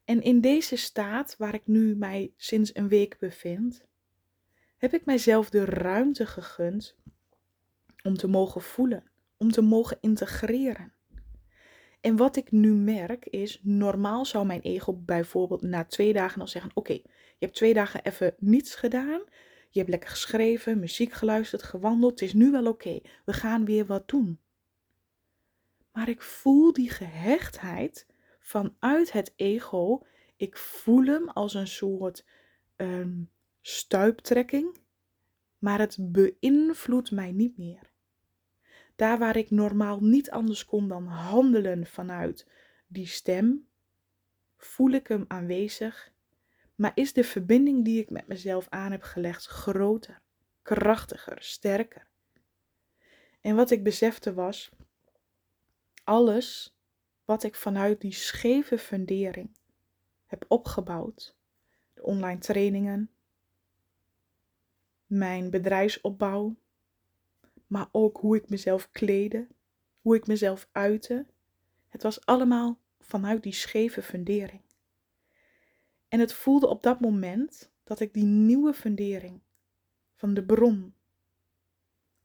[0.05, 3.85] En in deze staat waar ik nu mij sinds een week bevind,
[4.77, 6.95] heb ik mijzelf de ruimte gegund
[8.03, 10.93] om te mogen voelen, om te mogen integreren.
[12.01, 16.47] En wat ik nu merk is, normaal zou mijn ego bijvoorbeeld na twee dagen al
[16.47, 17.03] zeggen: Oké, je
[17.39, 19.21] hebt twee dagen even niets gedaan.
[19.73, 22.19] Je hebt lekker geschreven, muziek geluisterd, gewandeld.
[22.19, 22.99] Het is nu wel oké.
[23.25, 24.39] We gaan weer wat doen.
[25.91, 28.07] Maar ik voel die gehechtheid
[28.39, 30.05] vanuit het ego.
[30.35, 32.25] Ik voel hem als een soort
[32.75, 33.29] um,
[33.61, 34.77] stuiptrekking.
[35.57, 37.91] Maar het beïnvloedt mij niet meer.
[38.95, 42.47] Daar waar ik normaal niet anders kon dan handelen vanuit
[42.87, 43.67] die stem,
[44.57, 46.12] voel ik hem aanwezig,
[46.75, 50.21] maar is de verbinding die ik met mezelf aan heb gelegd groter,
[50.61, 52.07] krachtiger, sterker.
[53.41, 54.69] En wat ik besefte was,
[56.03, 56.75] alles
[57.25, 59.49] wat ik vanuit die scheve fundering
[60.25, 61.35] heb opgebouwd,
[61.93, 63.09] de online trainingen,
[65.05, 66.55] mijn bedrijfsopbouw,
[67.67, 69.47] maar ook hoe ik mezelf kleedde,
[70.01, 71.25] hoe ik mezelf uitte.
[71.89, 74.61] Het was allemaal vanuit die scheve fundering.
[76.13, 79.41] En het voelde op dat moment dat ik die nieuwe fundering
[80.15, 80.95] van de bron,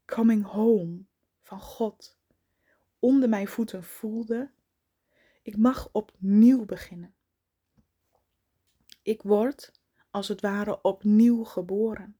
[0.05, 1.05] coming home
[1.41, 2.19] van God,
[2.99, 4.51] onder mijn voeten voelde.
[5.41, 7.13] Ik mag opnieuw beginnen.
[9.01, 12.17] Ik word als het ware opnieuw geboren.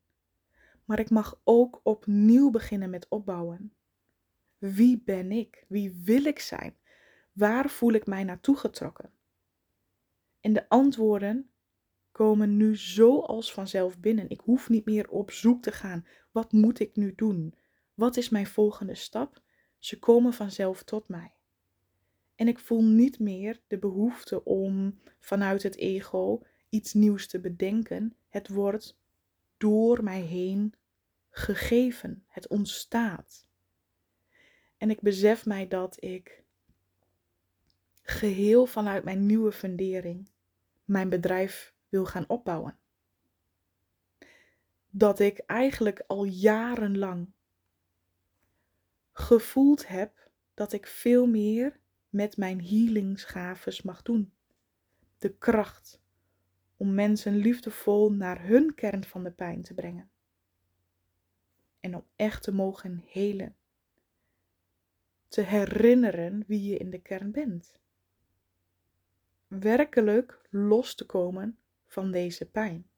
[0.86, 3.73] Maar ik mag ook opnieuw beginnen met opbouwen.
[4.58, 5.65] Wie ben ik?
[5.67, 6.77] Wie wil ik zijn?
[7.32, 9.12] Waar voel ik mij naartoe getrokken?
[10.41, 11.48] En de antwoorden
[12.25, 14.29] komen nu zo als vanzelf binnen.
[14.29, 16.05] Ik hoef niet meer op zoek te gaan.
[16.32, 17.53] Wat moet ik nu doen?
[17.93, 19.41] Wat is mijn volgende stap?
[19.77, 21.34] Ze komen vanzelf tot mij.
[22.36, 28.15] En ik voel niet meer de behoefte om vanuit het ego iets nieuws te bedenken.
[28.29, 28.97] Het wordt
[29.58, 30.73] door mij heen
[31.29, 32.23] gegeven.
[32.27, 33.45] Het ontstaat.
[34.77, 36.43] En ik besef mij dat ik
[38.01, 40.29] geheel vanuit mijn nieuwe fundering
[40.86, 42.78] mijn bedrijf wil gaan opbouwen.
[44.89, 47.32] Dat ik eigenlijk al jarenlang
[49.12, 54.33] gevoeld heb dat ik veel meer met mijn healingsgaves mag doen.
[55.17, 56.02] De kracht
[56.77, 60.10] om mensen liefdevol naar hun kern van de pijn te brengen
[61.79, 63.56] en om echt te mogen helen.
[65.27, 67.79] Te herinneren wie je in de kern bent.
[69.48, 71.58] Werkelijk los te komen
[71.90, 72.90] van deze pijn.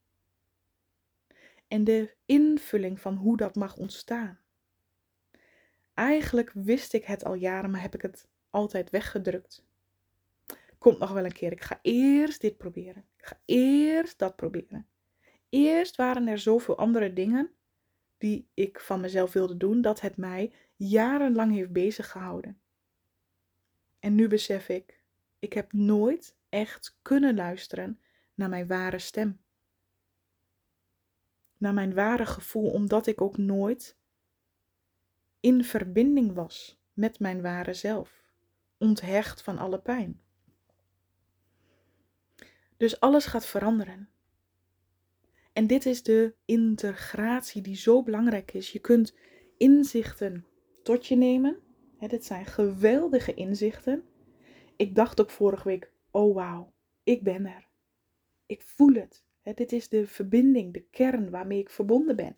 [1.68, 4.39] En de invulling van hoe dat mag ontstaan.
[5.94, 9.66] Eigenlijk wist ik het al jaren, maar heb ik het altijd weggedrukt.
[10.78, 11.52] Komt nog wel een keer.
[11.52, 13.06] Ik ga eerst dit proberen.
[13.18, 14.88] Ik ga eerst dat proberen.
[15.50, 17.52] Eerst waren er zoveel andere dingen
[18.18, 22.62] die ik van mezelf wilde doen, dat het mij jarenlang heeft bezig gehouden.
[24.00, 25.04] En nu besef ik,
[25.39, 28.00] ik heb nooit echt kunnen luisteren
[28.34, 29.40] naar mijn ware stem.
[31.58, 33.98] naar mijn ware gevoel, omdat ik ook nooit
[35.40, 38.24] in verbinding was met mijn ware zelf,
[38.78, 40.22] onthecht van alle pijn.
[42.78, 44.10] Dus alles gaat veranderen.
[45.54, 48.72] En dit is de integratie die zo belangrijk is.
[48.72, 49.16] Je kunt
[49.58, 50.46] inzichten
[50.84, 51.60] tot je nemen.
[52.00, 54.04] dit zijn geweldige inzichten.
[54.76, 56.74] Ik dacht ook vorige week: oh wauw,
[57.04, 57.70] ik ben er.
[58.52, 59.24] Ik voel het.
[59.56, 62.38] dit is de verbinding, de kern waarmee ik verbonden ben.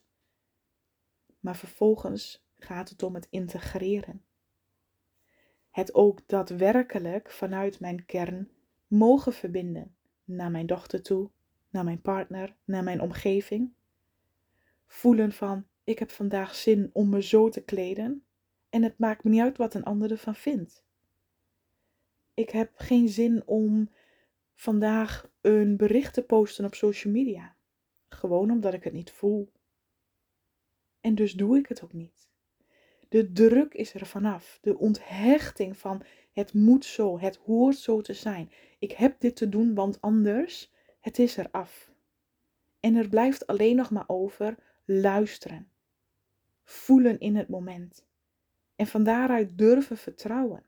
[1.40, 4.24] Maar vervolgens gaat het om het integreren.
[5.70, 8.50] Het ook daadwerkelijk vanuit mijn kern
[8.88, 11.30] mogen verbinden naar mijn dochter toe,
[11.70, 13.74] naar mijn partner, naar mijn omgeving.
[14.86, 18.26] Voelen van, ik heb vandaag zin om me zo te kleden
[18.70, 20.84] en het maakt me niet uit wat een ander ervan vindt.
[22.34, 23.90] Ik heb geen zin om
[24.56, 27.56] vandaag een bericht te posten op social media.
[28.10, 29.52] Gewoon omdat ik het niet voel.
[31.02, 32.30] En dus doe ik het ook niet.
[33.10, 34.58] De druk is er vanaf.
[34.62, 38.52] De onthechting van het moet zo, het hoort zo te zijn.
[38.80, 41.92] Ik heb dit te doen, want anders, het is er af.
[42.80, 45.72] En er blijft alleen nog maar over luisteren.
[46.64, 48.06] Voelen in het moment.
[48.76, 50.64] En van daaruit durven vertrouwen.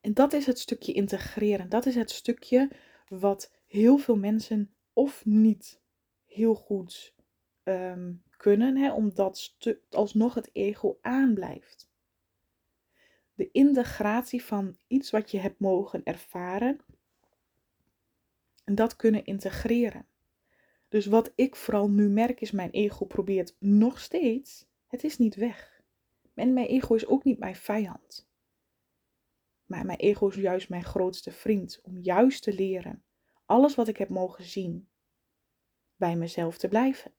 [0.00, 1.68] En dat is het stukje integreren.
[1.68, 2.70] Dat is het stukje
[3.08, 5.80] wat heel veel mensen of niet
[6.26, 7.14] heel goed
[7.62, 9.56] ehm, kunnen, hè, omdat
[9.90, 11.90] alsnog het ego aanblijft.
[13.34, 16.80] De integratie van iets wat je hebt mogen ervaren
[18.64, 20.06] en dat kunnen integreren.
[20.88, 25.34] Dus wat ik vooral nu merk is, mijn ego probeert nog steeds, het is niet
[25.34, 25.82] weg.
[26.34, 28.28] En mijn ego is ook niet mijn vijand.
[29.68, 33.04] Maar mijn ego is juist mijn grootste vriend, om juist te leren,
[33.44, 34.88] alles wat ik heb mogen zien,
[35.96, 37.12] bij mezelf te blijven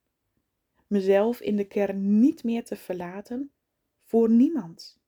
[0.89, 3.51] mezelf in de kern niet meer te verlaten
[3.99, 5.01] voor niemand.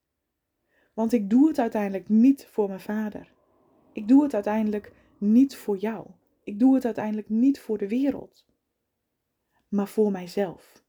[0.94, 3.34] Want ik doe het uiteindelijk niet voor mijn vader.
[3.94, 6.08] Ik doe het uiteindelijk niet voor jou.
[6.44, 8.46] Ik doe het uiteindelijk niet voor de wereld,
[9.68, 10.84] maar voor mijzelf.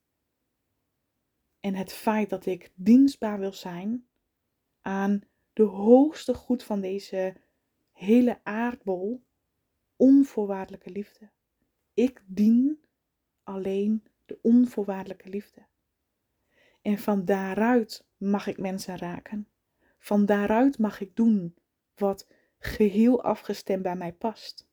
[1.61, 4.07] En het feit dat ik dienstbaar wil zijn
[4.81, 5.23] aan
[5.53, 7.37] de hoogste goed van deze
[7.93, 9.23] hele aardbol,
[9.97, 11.31] onvoorwaardelijke liefde.
[11.95, 12.85] Ik dien
[13.43, 15.67] alleen de onvoorwaardelijke liefde.
[16.83, 19.49] En van daaruit mag ik mensen raken.
[19.99, 21.57] Van daaruit mag ik doen
[21.95, 22.29] wat
[22.59, 24.69] geheel afgestemd bij mij past.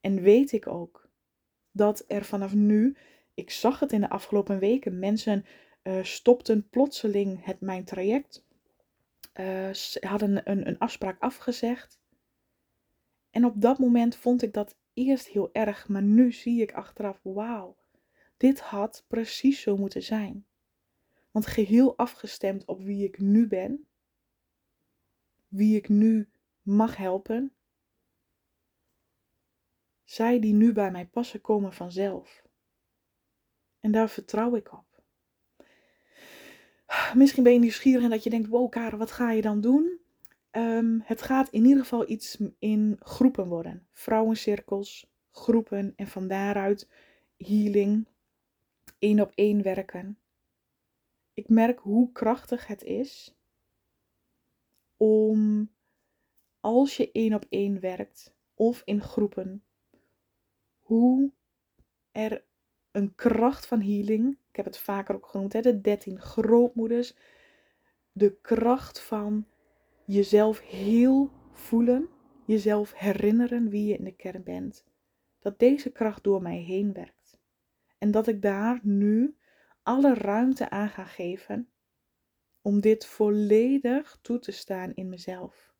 [0.00, 1.10] En weet ik ook
[1.70, 2.96] dat er vanaf nu,
[3.34, 5.44] ik zag het in de afgelopen weken, mensen
[5.82, 8.46] uh, stopten plotseling het mijn traject,
[9.34, 9.70] uh,
[10.00, 12.00] hadden een, een afspraak afgezegd.
[13.30, 17.20] En op dat moment vond ik dat eerst heel erg, maar nu zie ik achteraf,
[17.22, 17.76] wauw,
[18.36, 20.46] dit had precies zo moeten zijn.
[21.30, 23.88] Want geheel afgestemd op wie ik nu ben,
[25.48, 26.30] wie ik nu
[26.62, 27.52] mag helpen,
[30.04, 32.46] zij die nu bij mij passen komen vanzelf.
[33.80, 34.87] En daar vertrouw ik op.
[37.14, 40.00] Misschien ben je nieuwsgierig en dat je denkt, wow Karen, wat ga je dan doen?
[40.50, 43.86] Um, het gaat in ieder geval iets in groepen worden.
[43.92, 46.88] Vrouwencirkels, groepen en van daaruit
[47.36, 48.08] healing,
[48.98, 50.18] één op één werken.
[51.34, 53.36] Ik merk hoe krachtig het is
[54.96, 55.70] om
[56.60, 59.64] als je één op één werkt of in groepen,
[60.78, 61.32] hoe
[62.10, 62.44] er
[62.92, 67.14] een kracht van healing, ik heb het vaker ook genoemd, hè, de 13 grootmoeders,
[68.12, 69.46] de kracht van
[70.04, 72.08] jezelf heel voelen,
[72.44, 74.84] jezelf herinneren wie je in de kern bent,
[75.38, 77.38] dat deze kracht door mij heen werkt.
[77.98, 79.36] En dat ik daar nu
[79.82, 81.68] alle ruimte aan ga geven
[82.62, 85.72] om dit volledig toe te staan in mezelf.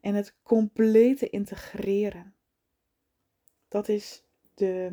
[0.00, 2.34] En het complete integreren.
[3.70, 4.92] Dat is de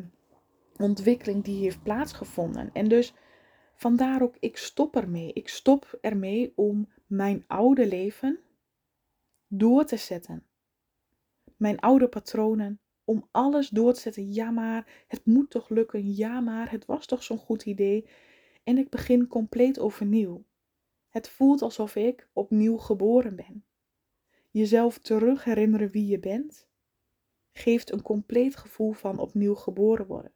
[0.76, 2.70] ontwikkeling die heeft plaatsgevonden.
[2.72, 3.14] En dus
[3.74, 5.32] vandaar ook, ik stop ermee.
[5.32, 8.38] Ik stop ermee om mijn oude leven
[9.46, 10.46] door te zetten.
[11.56, 14.32] Mijn oude patronen, om alles door te zetten.
[14.32, 16.14] Ja, maar het moet toch lukken.
[16.14, 18.08] Ja, maar het was toch zo'n goed idee.
[18.64, 20.44] En ik begin compleet overnieuw.
[21.08, 23.64] Het voelt alsof ik opnieuw geboren ben.
[24.50, 26.67] Jezelf terug herinneren wie je bent,
[27.58, 30.32] geeft een compleet gevoel van opnieuw geboren worden.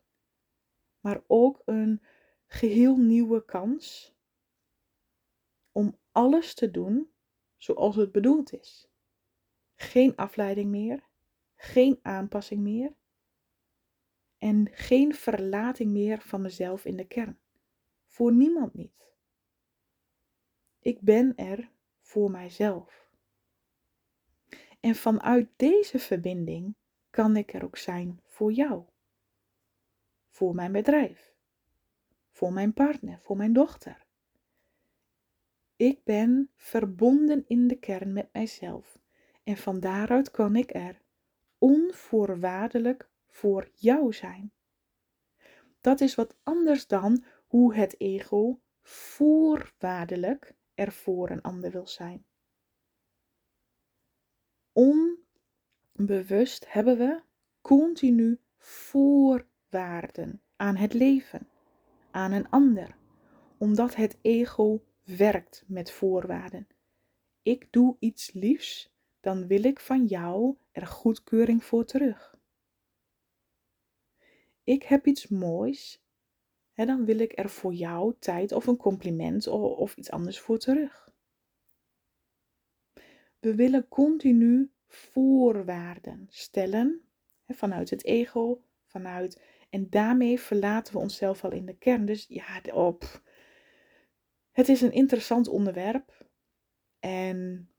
[1.01, 2.03] Maar ook een
[2.47, 4.14] geheel nieuwe kans
[5.73, 7.12] om alles te doen
[7.57, 8.91] zoals het bedoeld is.
[9.75, 11.03] Geen afleiding meer,
[11.55, 12.95] geen aanpassing meer
[14.39, 17.39] en geen verlating meer van mezelf in de kern.
[18.07, 19.14] Voor niemand niet.
[20.79, 21.70] Ik ben er
[22.01, 23.11] voor mijzelf.
[24.81, 26.75] En vanuit deze verbinding
[27.13, 28.85] kan ik er ook zijn voor jou.
[30.29, 31.35] Voor mijn bedrijf.
[32.31, 34.07] Voor mijn partner, voor mijn dochter.
[35.77, 38.99] Ik ben verbonden in de kern met mijzelf.
[39.43, 41.01] En van daaruit kan ik er
[41.59, 44.53] onvoorwaardelijk voor jou zijn.
[45.81, 52.25] Dat is wat anders dan hoe het ego voorwaardelijk er voor een ander wil zijn.
[55.99, 57.22] Onbewust hebben we
[57.61, 61.49] continu voorwaarden aan het leven,
[62.11, 62.97] aan een ander,
[63.59, 66.66] omdat het ego werkt met voorwaarden.
[67.43, 72.36] Ik doe iets liefs, dan wil ik van jou er goedkeuring voor terug.
[74.64, 76.03] Ik heb iets moois,
[76.74, 81.11] dan wil ik er voor jou tijd of een compliment of iets anders voor terug.
[83.38, 87.03] We willen continu voorwaarden stellen
[87.47, 89.43] vanuit het ego, vanuit.
[89.70, 92.05] En daarmee verlaten we onszelf al in de kern.
[92.05, 93.22] Dus ja, op.
[94.51, 96.26] Het is een interessant onderwerp.
[97.01, 97.70] En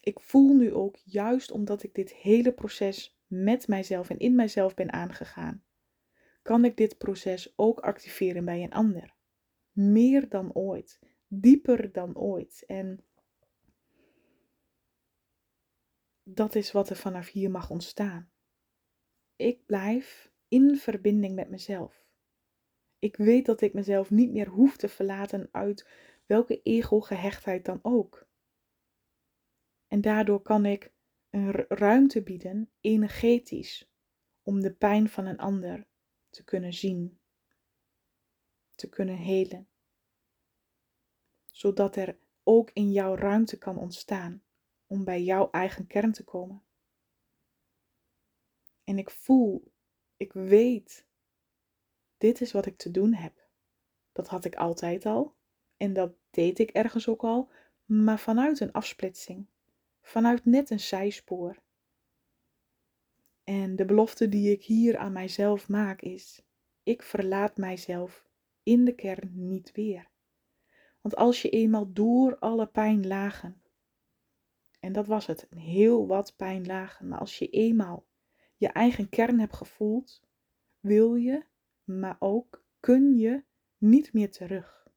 [0.00, 4.74] ik voel nu ook, juist omdat ik dit hele proces met mijzelf en in mijzelf
[4.74, 5.64] ben aangegaan,
[6.42, 9.14] kan ik dit proces ook activeren bij een ander.
[9.72, 12.64] Meer dan ooit, dieper dan ooit.
[12.66, 13.04] En
[16.34, 18.30] dat is wat er vanaf hier mag ontstaan.
[19.36, 22.04] Ik blijf in verbinding met mezelf.
[22.98, 25.88] Ik weet dat ik mezelf niet meer hoef te verlaten uit
[26.26, 28.28] welke ego-gehechtheid dan ook.
[29.86, 30.92] En daardoor kan ik
[31.30, 33.90] een ruimte bieden, energetisch,
[34.42, 35.86] om de pijn van een ander
[36.30, 37.20] te kunnen zien,
[38.74, 39.68] te kunnen helen.
[41.50, 44.42] Zodat er ook in jouw ruimte kan ontstaan
[44.90, 46.62] om bij jouw eigen kern te komen.
[48.84, 49.72] En ik voel,
[50.16, 51.06] ik weet,
[52.18, 53.48] dit is wat ik te doen heb.
[54.12, 55.34] Dat had ik altijd al
[55.76, 57.50] en dat deed ik ergens ook al,
[57.84, 59.46] maar vanuit een afsplitsing,
[60.02, 61.62] vanuit net een zijspoor.
[63.44, 66.42] En de belofte die ik hier aan mijzelf maak is:
[66.82, 68.26] ik verlaat mijzelf
[68.62, 70.08] in de kern niet weer.
[71.00, 73.59] Want als je eenmaal door alle pijnlagen,
[74.80, 78.06] en dat was het, heel wat pijnlagen, maar als je eenmaal
[78.56, 80.22] je eigen kern hebt gevoeld,
[80.80, 81.44] wil je,
[81.84, 83.44] maar ook kun je
[83.78, 84.88] niet meer terug.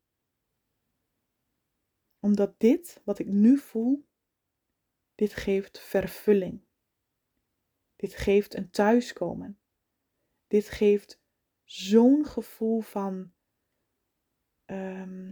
[2.19, 4.05] Omdat dit, wat ik nu voel,
[5.15, 6.61] dit geeft vervulling.
[7.95, 9.59] Dit geeft een thuiskomen.
[10.47, 11.21] Dit geeft
[11.63, 13.33] zo'n gevoel van,
[14.65, 15.31] ehm,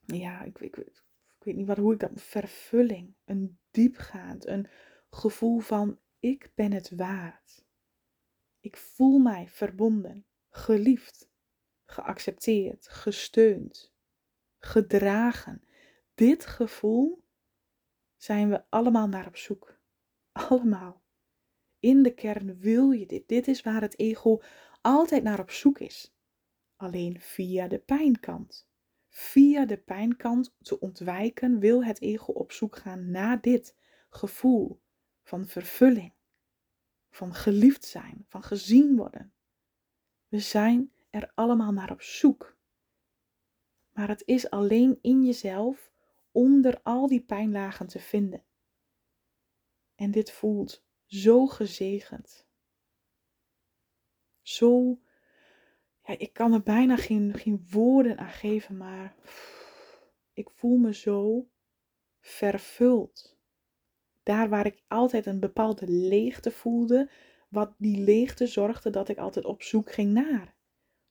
[0.00, 1.04] ja, ik, ik, ik,
[1.38, 4.68] weet niet wat, hoe ik dat, vervulling, een diepgaand, een
[5.10, 7.64] gevoel van, ik ben het waard.
[8.60, 11.30] Ik voel mij verbonden, geliefd,
[11.84, 13.94] geaccepteerd, gesteund,
[14.58, 15.62] gedragen.
[16.14, 17.24] Dit gevoel
[18.16, 19.78] zijn we allemaal naar op zoek.
[20.32, 21.02] Allemaal.
[21.78, 23.28] In de kern wil je dit.
[23.28, 24.42] Dit is waar het ego
[24.80, 26.14] altijd naar op zoek is.
[26.76, 28.68] Alleen via de pijnkant.
[29.16, 33.76] Via de pijnkant te ontwijken wil het ego op zoek gaan naar dit
[34.08, 34.82] gevoel
[35.22, 36.12] van vervulling,
[37.10, 39.32] van geliefd zijn, van gezien worden.
[40.28, 42.56] We zijn er allemaal naar op zoek.
[43.92, 45.92] Maar het is alleen in jezelf
[46.30, 48.44] onder al die pijnlagen te vinden.
[49.94, 52.46] En dit voelt zo gezegend.
[54.42, 55.00] Zo,
[56.06, 59.14] ja, ik kan er bijna geen, geen woorden aan geven, maar
[60.32, 61.46] ik voel me zo
[62.20, 63.38] vervuld.
[64.22, 67.10] Daar waar ik altijd een bepaalde leegte voelde,
[67.48, 70.54] wat die leegte zorgde dat ik altijd op zoek ging naar,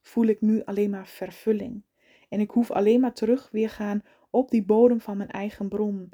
[0.00, 1.84] voel ik nu alleen maar vervulling.
[2.28, 6.12] En ik hoef alleen maar terug weer gaan op die bodem van mijn eigen bron,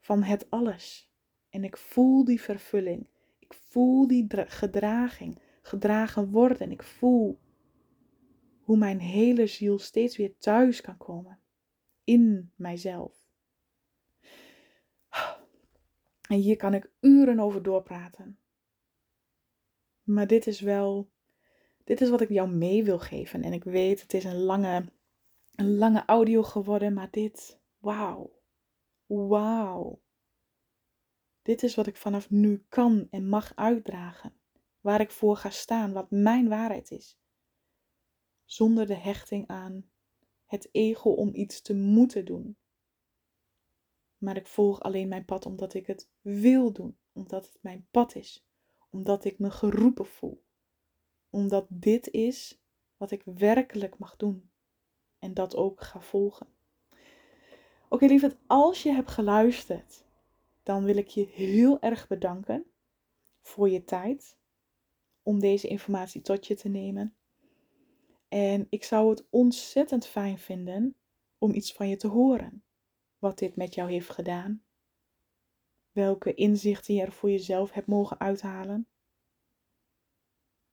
[0.00, 1.12] van het alles.
[1.48, 3.08] En ik voel die vervulling.
[3.38, 6.70] Ik voel die gedraging, gedragen worden.
[6.70, 7.38] Ik voel
[8.64, 11.38] hoe mijn hele ziel steeds weer thuis kan komen
[12.04, 13.22] in mijzelf.
[16.28, 18.38] En hier kan ik uren over doorpraten.
[20.02, 21.10] Maar dit is wel,
[21.84, 23.42] dit is wat ik jou mee wil geven.
[23.42, 24.84] En ik weet, het is een lange,
[25.54, 28.42] een lange audio geworden, maar dit, wauw,
[29.06, 30.02] wauw.
[31.42, 34.32] Dit is wat ik vanaf nu kan en mag uitdragen.
[34.80, 37.18] Waar ik voor ga staan, wat mijn waarheid is.
[38.44, 39.90] Zonder de hechting aan
[40.46, 42.56] het ego om iets te moeten doen.
[44.18, 48.14] Maar ik volg alleen mijn pad omdat ik het wil doen, omdat het mijn pad
[48.14, 48.46] is,
[48.90, 50.44] omdat ik me geroepen voel,
[51.30, 52.62] omdat dit is
[52.96, 54.50] wat ik werkelijk mag doen
[55.18, 56.46] en dat ook ga volgen.
[57.88, 60.04] Oké, lieverd, als je hebt geluisterd,
[60.62, 62.64] dan wil ik je heel erg bedanken
[63.40, 64.36] voor je tijd
[65.22, 67.16] om deze informatie tot je te nemen.
[68.34, 70.96] En ik zou het ontzettend fijn vinden
[71.38, 72.64] om iets van je te horen.
[73.18, 74.64] Wat dit met jou heeft gedaan.
[75.92, 78.88] Welke inzichten je er voor jezelf hebt mogen uithalen.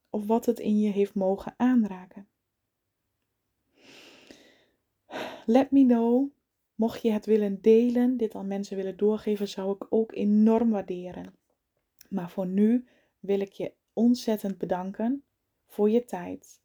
[0.09, 2.29] Of wat het in je heeft mogen aanraken.
[5.45, 6.29] Let me know.
[6.75, 11.35] Mocht je het willen delen, dit aan mensen willen doorgeven, zou ik ook enorm waarderen.
[12.09, 12.87] Maar voor nu
[13.19, 15.23] wil ik je ontzettend bedanken
[15.65, 16.60] voor je tijd,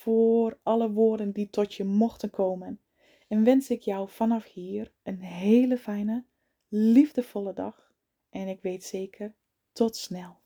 [0.00, 2.80] voor alle woorden die tot je mochten komen.
[3.28, 6.24] En wens ik jou vanaf hier een hele fijne,
[6.68, 7.92] liefdevolle dag.
[8.30, 9.34] En ik weet zeker,
[9.72, 10.39] tot snel.